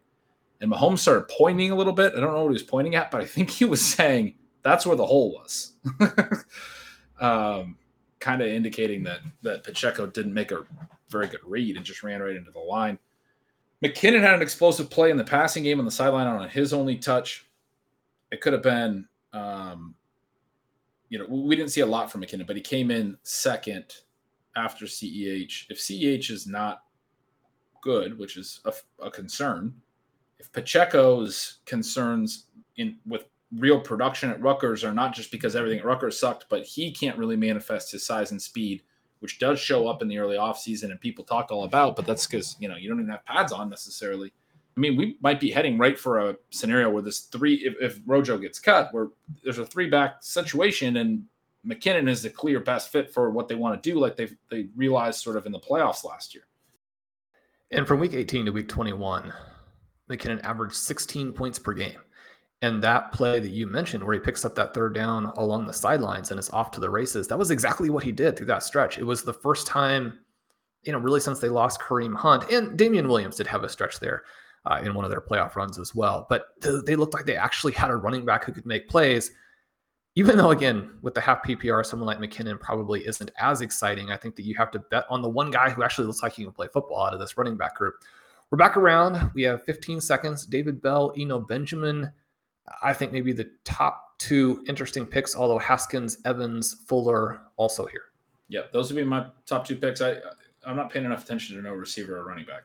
[0.61, 2.14] And Mahomes started pointing a little bit.
[2.16, 4.86] I don't know what he was pointing at, but I think he was saying that's
[4.86, 5.72] where the hole was.
[7.20, 7.76] um,
[8.20, 10.64] kind of indicating that that Pacheco didn't make a
[11.09, 12.98] very good read and just ran right into the line.
[13.82, 16.96] McKinnon had an explosive play in the passing game on the sideline on his only
[16.96, 17.46] touch.
[18.32, 19.94] It could have been um,
[21.09, 23.84] you know, we didn't see a lot from McKinnon, but he came in second
[24.56, 25.70] after CEH.
[25.70, 26.82] If CEH is not
[27.82, 29.74] good, which is a, a concern,
[30.38, 32.46] if Pacheco's concerns
[32.76, 33.24] in with
[33.57, 37.18] real production at Rutgers are not just because everything at Rutgers sucked, but he can't
[37.18, 38.82] really manifest his size and speed,
[39.20, 42.26] which does show up in the early offseason and people talk all about, but that's
[42.26, 44.32] because, you know, you don't even have pads on necessarily.
[44.76, 48.01] I mean, we might be heading right for a scenario where this three, if, if
[48.07, 49.09] Rojo gets cut, where
[49.42, 51.24] there's a three back situation and
[51.66, 54.68] McKinnon is the clear best fit for what they want to do, like they they
[54.76, 56.44] realized sort of in the playoffs last year.
[57.70, 59.32] And from week 18 to week 21,
[60.09, 61.99] McKinnon averaged 16 points per game.
[62.61, 65.72] And that play that you mentioned, where he picks up that third down along the
[65.72, 68.64] sidelines and is off to the races, that was exactly what he did through that
[68.64, 68.98] stretch.
[68.98, 70.18] It was the first time,
[70.82, 74.00] you know, really since they lost Kareem Hunt and Damien Williams did have a stretch
[74.00, 74.24] there
[74.66, 76.26] uh, in one of their playoff runs as well.
[76.28, 79.30] But th- they looked like they actually had a running back who could make plays.
[80.16, 84.11] Even though, again, with the half PPR, someone like McKinnon probably isn't as exciting.
[84.11, 86.32] I think that you have to bet on the one guy who actually looks like
[86.32, 87.94] he can play football out of this running back group.
[88.50, 89.30] We're back around.
[89.34, 90.44] We have 15 seconds.
[90.44, 92.11] David Bell, Eno Benjamin.
[92.83, 98.03] I think maybe the top two interesting picks, although Haskins, Evans, Fuller also here.
[98.49, 100.01] Yeah, those would be my top two picks.
[100.01, 100.16] I
[100.66, 102.64] I'm not paying enough attention to no receiver or running back.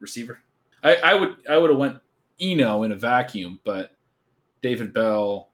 [0.00, 0.40] Receiver.
[0.82, 1.98] I, I would I would have went
[2.40, 3.92] Eno in a vacuum, but
[4.62, 5.50] David Bell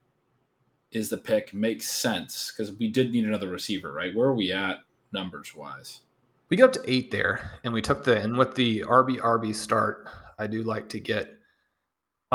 [0.91, 1.53] is the pick.
[1.53, 4.15] Makes sense because we did need another receiver, right?
[4.15, 4.77] Where are we at
[5.11, 6.01] numbers wise?
[6.49, 9.55] We got up to eight there, and we took the and with the RB RB
[9.55, 10.07] start,
[10.37, 11.35] I do like to get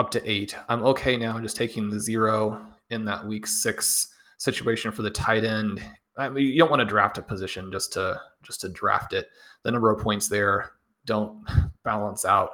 [0.00, 0.56] up to eight.
[0.70, 5.44] I'm okay now just taking the zero in that week six situation for the tight
[5.44, 5.82] end.
[6.16, 9.28] I mean, you don't want to draft a position just to just to draft it.
[9.62, 10.72] The number of points there
[11.04, 11.46] don't
[11.84, 12.52] balance out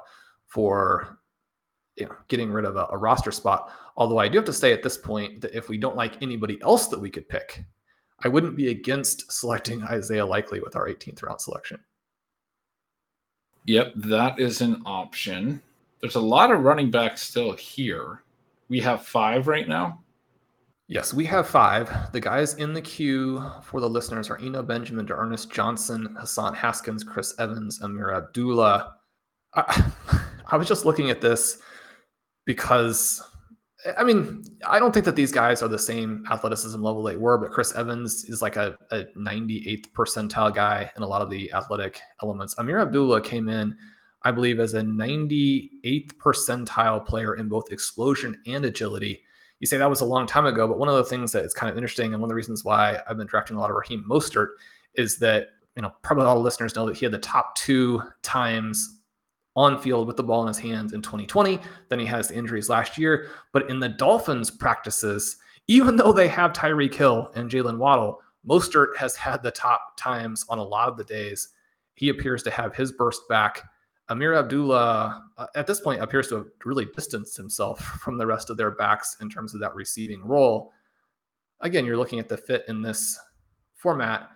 [0.48, 1.20] for
[1.94, 3.72] you know, getting rid of a, a, roster spot.
[3.96, 6.60] Although I do have to say at this point that if we don't like anybody
[6.62, 7.64] else that we could pick,
[8.24, 11.78] I wouldn't be against selecting Isaiah Likely with our 18th round selection.
[13.66, 15.62] Yep, that is an option.
[16.00, 18.22] There's a lot of running backs still here.
[18.68, 20.02] We have five right now.
[20.88, 21.90] Yes, we have five.
[22.12, 27.02] The guys in the queue for the listeners are Eno Benjamin, Ernest Johnson, Hassan Haskins,
[27.02, 28.94] Chris Evans, Ameer Abdullah.
[29.54, 29.92] I,
[30.46, 31.58] I was just looking at this
[32.44, 33.22] because
[33.98, 37.38] I mean, I don't think that these guys are the same athleticism level they were,
[37.38, 41.52] but Chris Evans is like a, a 98th percentile guy in a lot of the
[41.52, 42.54] athletic elements.
[42.56, 43.76] Ameer Abdullah came in,
[44.26, 49.22] I believe, as a 98th percentile player in both explosion and agility.
[49.60, 51.54] You say that was a long time ago, but one of the things that is
[51.54, 53.76] kind of interesting, and one of the reasons why I've been drafting a lot of
[53.76, 54.48] Raheem Mostert,
[54.94, 58.98] is that you know probably all listeners know that he had the top two times
[59.54, 61.60] on field with the ball in his hands in 2020.
[61.88, 63.28] Then he has the injuries last year.
[63.52, 65.36] But in the Dolphins practices,
[65.68, 70.44] even though they have Tyreek Hill and Jalen Waddle, Mostert has had the top times
[70.48, 71.50] on a lot of the days.
[71.94, 73.62] He appears to have his burst back.
[74.08, 78.50] Ameer Abdullah, uh, at this point, appears to have really distanced himself from the rest
[78.50, 80.72] of their backs in terms of that receiving role.
[81.60, 83.18] Again, you're looking at the fit in this
[83.74, 84.30] format.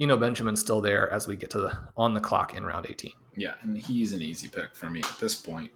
[0.00, 3.12] Eno Benjamin's still there as we get to the on the clock in round 18.
[3.36, 5.70] Yeah, and he's an easy pick for me at this point.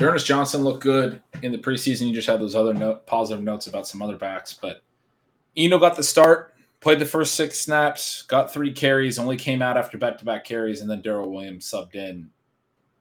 [0.00, 2.08] Ernest Johnson looked good in the preseason.
[2.08, 4.82] You just had those other note, positive notes about some other backs, but
[5.56, 9.76] Eno got the start, played the first six snaps, got three carries, only came out
[9.76, 12.28] after back-to-back carries, and then Darrel Williams subbed in.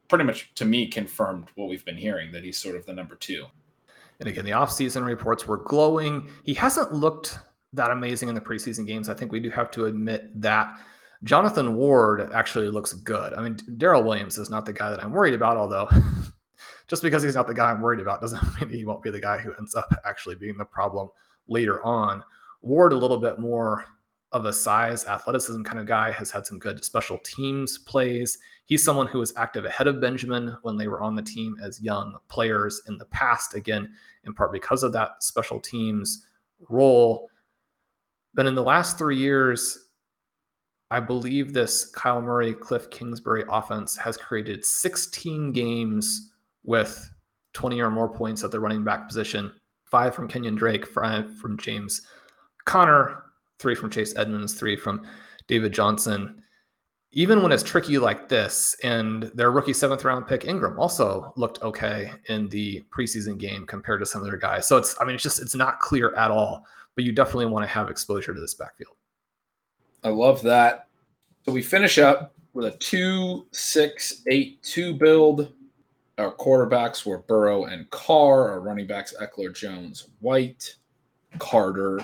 [0.10, 3.16] Pretty much to me confirmed what we've been hearing that he's sort of the number
[3.16, 3.46] two.
[4.20, 6.30] And again, the offseason reports were glowing.
[6.44, 7.40] He hasn't looked
[7.74, 9.10] that amazing in the preseason games.
[9.10, 10.80] I think we do have to admit that.
[11.24, 13.34] Jonathan Ward actually looks good.
[13.34, 15.90] I mean, Darrel Williams is not the guy that I'm worried about, although
[16.88, 19.22] just because he's not the guy I'm worried about doesn't mean he won't be the
[19.22, 21.10] guy who ends up actually being the problem
[21.48, 22.24] later on.
[22.62, 23.86] Ward, a little bit more
[24.34, 28.38] of a size, athleticism kind of guy, has had some good special teams plays.
[28.66, 31.82] He's someone who was active ahead of Benjamin when they were on the team as
[31.82, 33.94] young players in the past, again,
[34.26, 36.26] in part because of that special teams
[36.70, 37.30] role.
[38.34, 39.90] But in the last three years,
[40.90, 46.32] I believe this Kyle Murray, Cliff Kingsbury offense has created 16 games
[46.64, 47.10] with
[47.54, 49.52] 20 or more points at the running back position,
[49.86, 52.02] five from Kenyon Drake, five from James
[52.66, 53.24] Conner,
[53.60, 55.06] three from Chase Edmonds, three from
[55.48, 56.42] David Johnson.
[57.12, 61.62] Even when it's tricky like this, and their rookie seventh round pick Ingram also looked
[61.62, 64.68] okay in the preseason game compared to some other guys.
[64.68, 67.64] So it's, I mean, it's just, it's not clear at all, but you definitely want
[67.64, 68.96] to have exposure to this backfield.
[70.04, 70.88] I love that.
[71.46, 75.54] So we finish up with a two, six, eight, two build.
[76.18, 78.50] Our quarterbacks were Burrow and Carr.
[78.50, 80.76] Our running backs, Ekeler, Jones, White,
[81.38, 82.00] Carter,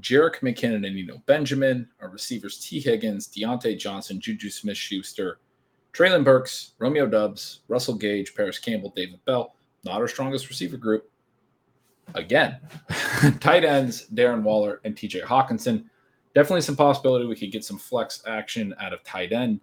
[0.00, 1.88] Jerick McKinnon, and Eno Benjamin.
[2.00, 2.80] Our receivers, T.
[2.80, 5.40] Higgins, Diontae Johnson, Juju Smith Schuster,
[5.92, 9.54] Treylon Burks, Romeo Doubs, Russell Gage, Parris Campbell, David Bell.
[9.84, 11.10] Not our strongest receiver group.
[12.14, 12.58] Again,
[13.40, 15.84] tight ends, Darren Waller and TJ Hockenson.
[16.34, 19.60] Definitely some possibility we could get some flex action out of tight end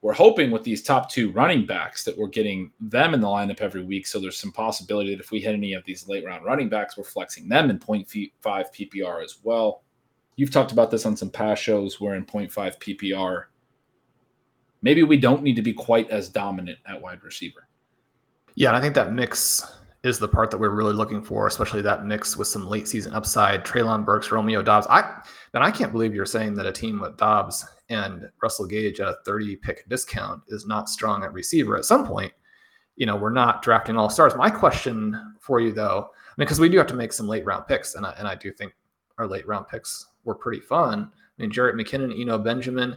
[0.00, 3.60] we're hoping with these top two running backs that we're getting them in the lineup
[3.60, 4.06] every week.
[4.06, 6.96] So there's some possibility that if we hit any of these late round running backs,
[6.96, 9.82] we're flexing them in 0.5 PPR as well.
[10.36, 12.00] You've talked about this on some past shows.
[12.00, 13.44] We're in 0.5 PPR.
[14.82, 17.66] Maybe we don't need to be quite as dominant at wide receiver.
[18.54, 19.74] Yeah, and I think that mix
[20.04, 23.12] is the part that we're really looking for, especially that mix with some late season
[23.14, 23.64] upside.
[23.64, 24.86] Treylon Burks, Romeo Doubs.
[24.88, 25.22] I
[25.54, 29.08] and I can't believe you're saying that a team with Doubs and Russell Gage at
[29.08, 31.76] a 30 pick discount is not strong at receiver.
[31.76, 32.32] At some point,
[32.96, 34.34] you know, we're not drafting all stars.
[34.34, 37.44] My question for you though, I mean, because we do have to make some late
[37.44, 38.74] round picks, and I, and I do think
[39.18, 41.10] our late round picks were pretty fun.
[41.12, 42.96] I mean, Jerick McKinnon, Eno Benjamin.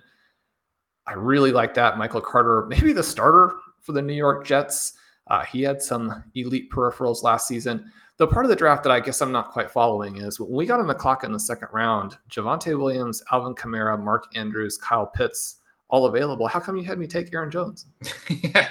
[1.07, 1.97] I really like that.
[1.97, 4.93] Michael Carter, maybe the starter for the New York Jets.
[5.27, 7.91] Uh, he had some elite peripherals last season.
[8.21, 10.67] The part of the draft that I guess I'm not quite following is when we
[10.67, 15.07] got on the clock in the second round, Javonte Williams, Alvin Kamara, Mark Andrews, Kyle
[15.07, 15.55] Pitts,
[15.89, 16.45] all available.
[16.45, 17.87] How come you had me take Aaron Jones?
[18.29, 18.69] yeah.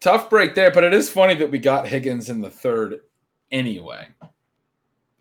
[0.00, 3.00] Tough break there, but it is funny that we got Higgins in the third
[3.50, 4.08] anyway.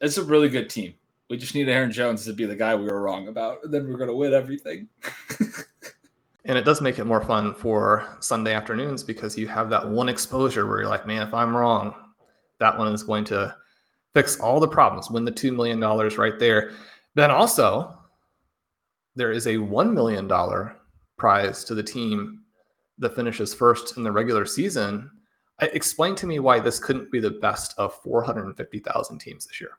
[0.02, 0.96] It's a really good team.
[1.30, 3.88] We just need Aaron Jones to be the guy we were wrong about, and then
[3.88, 4.90] we're going to win everything.
[6.44, 10.10] and it does make it more fun for Sunday afternoons because you have that one
[10.10, 11.96] exposure where you're like, man, if I'm wrong,
[12.60, 13.56] that one is going to
[14.14, 16.72] fix all the problems, win the $2 million right there.
[17.16, 17.98] Then also,
[19.16, 20.30] there is a $1 million
[21.18, 22.44] prize to the team
[22.98, 25.12] that finishes first in the regular season.
[25.60, 29.72] Explain to me why this couldn't be the best of 450,000 teams this year.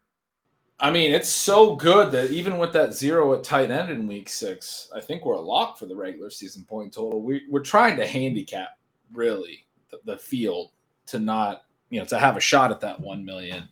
[0.78, 4.28] I mean, it's so good that even with that zero at tight end in week
[4.28, 7.22] six, I think we're a lock for the regular season point total.
[7.22, 8.78] We, we're trying to handicap
[9.14, 10.72] really the, the field
[11.06, 13.68] to not you know, to have a shot at that one million.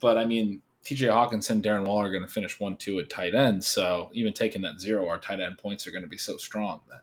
[0.00, 3.34] But I mean, TJ Hockenson, Darren Waller are going to finish one two at tight
[3.34, 3.62] end.
[3.62, 6.80] So even taking that zero, our tight end points are going to be so strong
[6.88, 7.02] that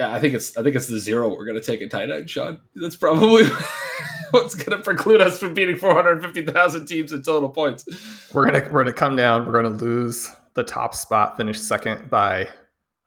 [0.00, 2.10] yeah, I think it's I think it's the zero we're going to take at tight
[2.10, 2.58] end, Sean.
[2.74, 3.44] That's probably
[4.30, 7.84] what's going to preclude us from beating 450,000 teams in total points.
[8.32, 9.44] We're gonna we're gonna come down.
[9.44, 12.48] We're gonna lose the top spot, finish second by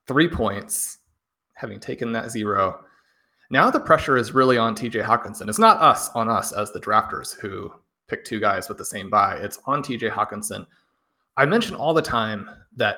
[0.05, 0.99] three points,
[1.55, 2.85] having taken that zero.
[3.49, 5.49] Now the pressure is really on TJ Hockenson.
[5.49, 7.71] It's not us on us as the drafters who
[8.07, 9.35] pick two guys with the same buy.
[9.35, 10.65] It's on TJ Hockenson.
[11.37, 12.97] I mention all the time that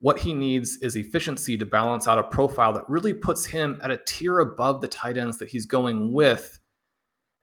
[0.00, 3.90] what he needs is efficiency to balance out a profile that really puts him at
[3.90, 6.58] a tier above the tight ends that he's going with.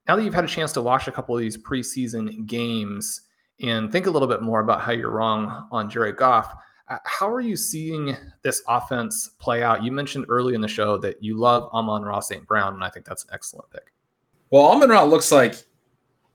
[0.07, 3.21] Now that you've had a chance to watch a couple of these preseason games
[3.61, 6.55] and think a little bit more about how you're wrong on Jared Goff,
[6.87, 9.83] Uh, how are you seeing this offense play out?
[9.83, 12.45] You mentioned early in the show that you love Amon-Ra St.
[12.45, 13.91] Brown, and I think that's an excellent pick.
[14.51, 15.55] Well, Amon-Ra looks like,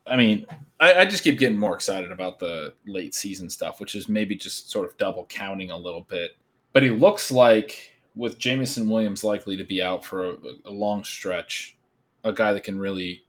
[0.07, 0.47] I mean,
[0.81, 4.35] I, I, just keep getting more excited about the late season stuff, which is maybe
[4.35, 6.33] just sort of double counting a little bit.
[6.73, 11.05] But he looks like, with Jameson Williams likely to be out for a, a long
[11.05, 11.77] stretch,
[12.25, 13.23] a guy that can really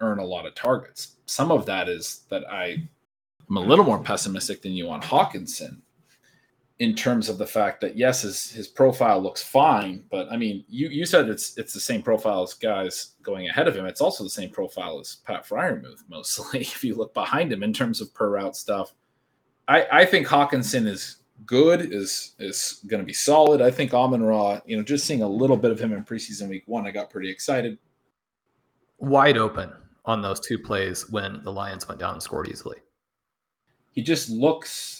[0.00, 1.16] earn a lot of targets.
[1.26, 2.88] Some of that is that I
[3.50, 5.80] am a little more pessimistic than you on Hockenson
[6.78, 10.64] in terms of the fact that yes, his his profile looks fine, but I mean,
[10.68, 13.86] you you said it's it's the same profile as guys going ahead of him.
[13.86, 16.60] It's also the same profile as Pat Freiermuth, mostly.
[16.78, 18.94] If you look behind him in terms of per route stuff,
[19.66, 21.16] I I think Hockenson is
[21.46, 23.60] good, is is going to be solid.
[23.60, 26.48] I think Amon Ra, you know, just seeing a little bit of him in preseason
[26.48, 27.78] week one, I got pretty excited.
[28.98, 29.72] Wide open
[30.04, 32.78] on those two plays when the Lions went down and scored easily.
[33.92, 34.97] He just looks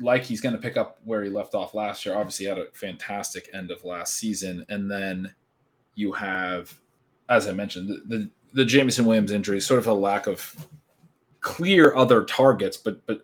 [0.00, 2.16] like he's going to pick up where he left off last year.
[2.16, 5.34] Obviously, had a fantastic end of last season, and then
[5.94, 6.78] you have,
[7.28, 10.54] as I mentioned, the the, the Jameson Williams injury, sort of a lack of
[11.40, 13.22] clear other targets, but but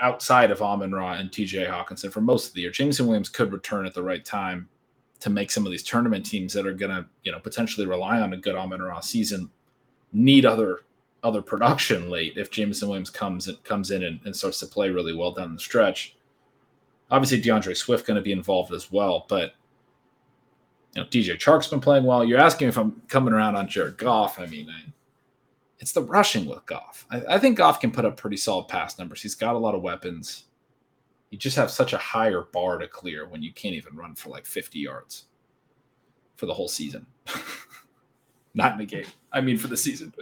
[0.00, 3.52] outside of Amon Ra and TJ Hockenson for most of the year, Jameson Williams could
[3.52, 4.68] return at the right time
[5.20, 8.20] to make some of these tournament teams that are going to, you know, potentially rely
[8.20, 9.50] on a good Amon Ra season
[10.12, 10.80] need other
[11.22, 14.90] other production late if Jameson Williams comes and comes in and, and starts to play
[14.90, 16.16] really well down the stretch.
[17.10, 19.54] Obviously, D'Andre Swift going to be involved as well, but
[20.94, 22.24] you know, DJ Chark's been playing well.
[22.24, 24.38] You're asking if I'm coming around on Jared Goff.
[24.38, 24.90] I mean, I,
[25.78, 27.06] it's the rushing with Goff.
[27.10, 29.22] I, I, think Goff can put up pretty solid pass numbers.
[29.22, 30.44] He's got a lot of weapons.
[31.30, 34.30] You just have such a higher bar to clear when you can't even run for
[34.30, 35.26] like 50 yards
[36.36, 37.06] for the whole season.
[38.54, 39.06] Not in the game.
[39.32, 40.12] I mean, for the season.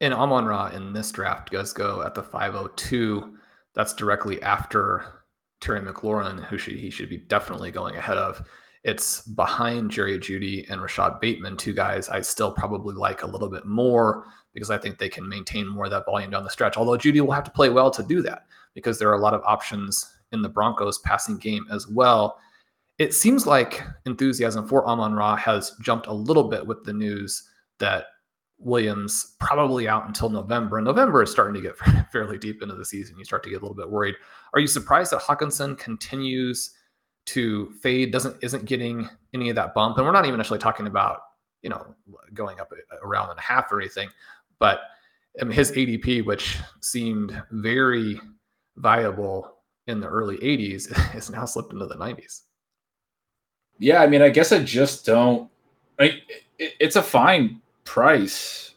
[0.00, 3.36] And Amon Ra in this draft does go at the 502.
[3.74, 5.22] That's directly after
[5.60, 8.46] Terry McLaurin, who should, he should be definitely going ahead of.
[8.84, 13.48] It's behind Jerry Jeudy and Rashod Bateman, two guys I still probably like a little
[13.48, 16.76] bit more because I think they can maintain more of that volume down the stretch.
[16.76, 19.34] Although Jeudy will have to play well to do that because there are a lot
[19.34, 22.38] of options in the Broncos passing game as well.
[22.98, 27.42] It seems like enthusiasm for Amon Ra has jumped a little bit with the news
[27.78, 28.06] that
[28.58, 30.78] Williams probably out until November.
[30.78, 31.76] And November is starting to get
[32.12, 33.18] fairly deep into the season.
[33.18, 34.14] You start to get a little bit worried.
[34.54, 36.74] Are you surprised that Hockenson continues
[37.26, 39.98] to fade, doesn't isn't getting any of that bump?
[39.98, 41.20] And we're not even actually talking about,
[41.62, 41.94] you know,
[42.32, 44.08] going up a, round and a half or anything,
[44.58, 44.80] but
[45.44, 48.20] mean, his ADP, which seemed very
[48.76, 52.42] viable in the early 80s, is now slipped into the 90s.
[53.78, 55.50] Yeah, I mean, I guess I just don't.
[55.98, 56.20] I,
[56.58, 58.74] it, it's a fine price.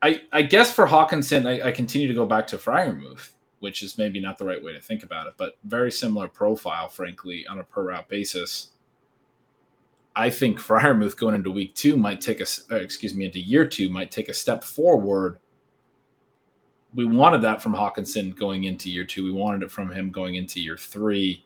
[0.00, 3.98] I I guess for Hockenson, I, I continue to go back to Freiermuth, which is
[3.98, 7.58] maybe not the right way to think about it, but very similar profile, frankly, on
[7.58, 8.68] a per route basis.
[10.16, 13.66] I think Freiermuth going into week two might take a, uh, excuse me, into year
[13.66, 15.38] two might take a step forward.
[16.94, 19.22] We wanted that from Hockenson going into year two.
[19.22, 21.44] We wanted it from him going into year three.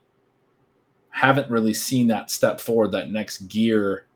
[1.10, 4.06] Haven't really seen that step forward, that next gear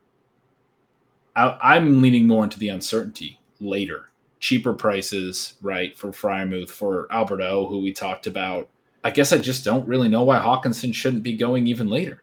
[1.37, 4.11] I, am leaning more into the uncertainty later.
[4.41, 8.69] Cheaper prices, right, for Freiermuth, for Albert O, who we talked about.
[9.05, 12.23] I guess I just don't really know why Hockenson shouldn't be going even later.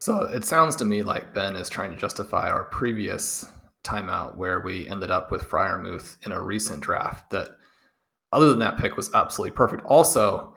[0.00, 3.46] So it sounds to me like Ben is trying to justify our previous
[3.84, 7.50] timeout where we ended up with Freiermuth in a recent draft that
[8.32, 9.84] other than that pick was absolutely perfect.
[9.86, 10.54] Also,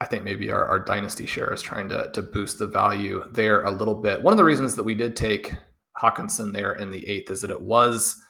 [0.00, 3.62] I think maybe our, our dynasty share is trying to, to boost the value there
[3.62, 4.22] a little bit.
[4.22, 5.54] One of the reasons that we did take
[6.00, 8.22] Hockenson there in the eighth is that it was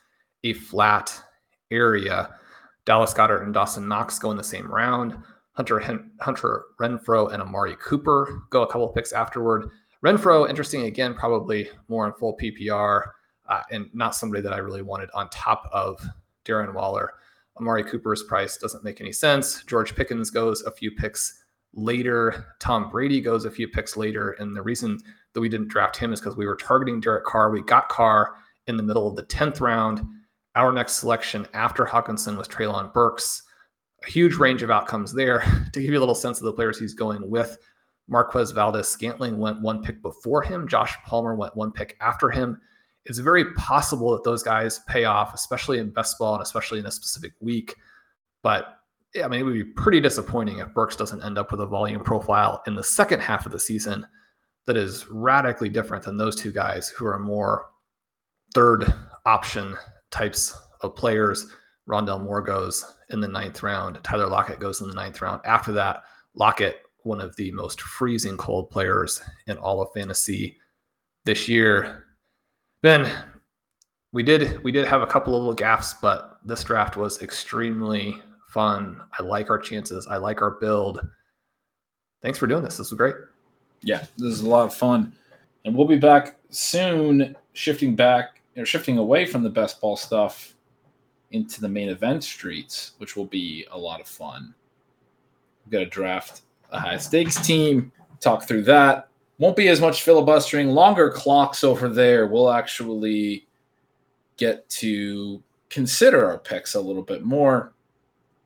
[0.45, 1.21] a flat
[1.71, 2.31] area.
[2.85, 5.17] Dallas Goedert and Dawson Knox go in the same round.
[5.53, 9.71] Hunter Hen- Hunter Renfrow and Amari Cooper go a couple picks afterward.
[10.05, 13.03] Renfrow, interesting again, probably more in full PPR
[13.49, 16.01] uh, and not somebody that I really wanted on top of
[16.45, 17.15] Darren Waller.
[17.59, 19.65] Amari Cooper's price doesn't make any sense.
[19.65, 22.55] George Pickens goes a few picks later.
[22.61, 24.33] Tom Brady goes a few picks later.
[24.33, 24.99] And the reason
[25.37, 27.51] that we didn't draft him is because we were targeting Derek Carr.
[27.51, 28.37] We got Carr
[28.69, 30.01] in the middle of the 10th round.
[30.55, 33.43] Our next selection after Hockenson was Treylon Burks.
[34.07, 35.41] A huge range of outcomes there.
[35.75, 37.59] to give you a little sense of the players he's going with,
[38.09, 40.67] Marquez Valdes-Scantling went one pick before him.
[40.67, 42.59] Josh Palmer went one pick after him.
[43.05, 46.87] It's very possible that those guys pay off, especially in best ball and especially in
[46.87, 47.75] a specific week.
[48.43, 48.79] But
[49.23, 52.03] I mean, it would be pretty disappointing if Burks doesn't end up with a volume
[52.03, 54.07] profile in the second half of the season
[54.67, 57.67] that is radically different than those two guys who are more
[58.55, 58.93] third
[59.25, 59.77] option
[60.11, 61.47] types of players.
[61.89, 63.99] Rondale Moore goes in the ninth round.
[64.03, 65.41] Tyler Lockett goes in the ninth round.
[65.45, 66.03] After that,
[66.35, 70.59] Lockett, one of the most freezing cold players in all of fantasy
[71.25, 72.05] this year.
[72.83, 73.11] Ben,
[74.13, 78.21] we did we did have a couple of little gaffes, but this draft was extremely
[78.49, 79.01] fun.
[79.19, 80.07] I like our chances.
[80.09, 81.01] I like our build.
[82.23, 82.77] Thanks for doing this.
[82.77, 83.15] This was great
[83.87, 85.13] yeah, this is a lot of fun.
[85.65, 90.55] And we'll be back soon, shifting back or shifting away from the best ball stuff
[91.31, 94.55] into the main event streets, which will be a lot of fun.
[95.65, 99.09] We've got to draft a high stakes team, talk through that.
[99.39, 102.27] Won't be as much filibustering, longer clocks over there.
[102.27, 103.47] We'll actually
[104.37, 107.73] get to consider our picks a little bit more.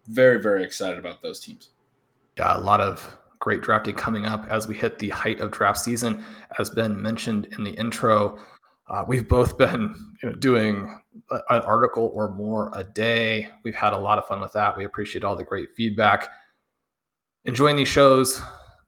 [0.09, 1.71] Very, very excited about those teams.
[2.37, 5.79] Yeah, a lot of great drafting coming up as we hit the height of draft
[5.81, 6.25] season.
[6.59, 8.39] As Ben mentioned in the intro,
[8.89, 13.49] uh, we've both been you know, doing an article or more a day.
[13.65, 14.77] We've had a lot of fun with that.
[14.77, 16.29] We appreciate all the great feedback.
[17.45, 18.41] enjoying these shows.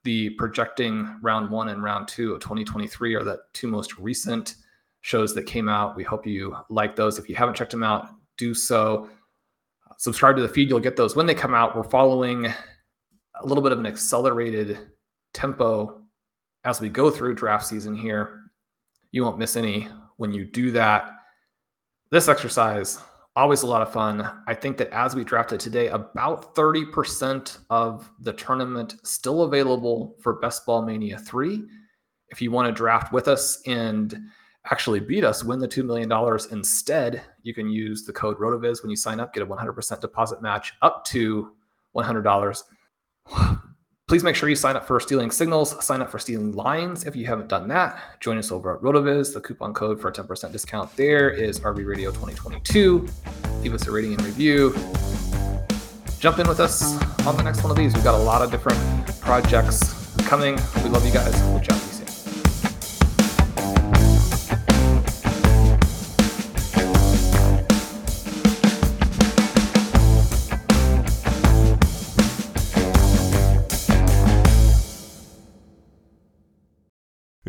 [0.05, 4.57] The projecting round one and round two of 2023 are the two most recent
[5.01, 5.97] shows that came out.
[5.97, 7.19] We hope you like those.
[7.19, 9.09] If you haven't checked them out, do so.
[9.99, 10.69] Subscribe to the feed.
[10.69, 11.77] You'll get those when they come out.
[11.77, 12.53] We're following
[13.43, 14.79] a little bit of an accelerated
[15.35, 16.03] tempo
[16.65, 18.41] as we go through draft season here.
[19.11, 21.11] You won't miss any when you do that.
[22.11, 23.01] This exercise,
[23.35, 24.31] always a lot of fun.
[24.47, 30.35] I think that as we drafted today, about 30% of the tournament still available for
[30.35, 31.65] Best Ball Mania 3.
[32.29, 34.17] If you want to draft with us and
[34.71, 36.11] actually beat us, win the $2 million
[36.53, 40.41] instead, you can use the code RotoViz when you sign up, get a 100% deposit
[40.41, 41.53] match up to
[41.97, 42.63] $100.
[44.13, 47.17] Please make sure you sign up for Stealing Signals, sign up for Stealing Lines if
[47.17, 47.99] you haven't done that.
[48.21, 49.33] Join us over at RotoViz.
[49.33, 53.09] The coupon code for a 10% discount there is RV Radio 2022.
[53.63, 54.75] Leave us a rating and review.
[56.19, 57.95] Jump in with us on the next one of these.
[57.95, 58.79] We've got a lot of different
[59.23, 60.59] projects coming.
[60.85, 61.33] We love you guys.
[61.45, 61.61] We'll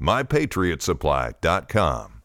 [0.00, 2.15] mypatriotsupply.com.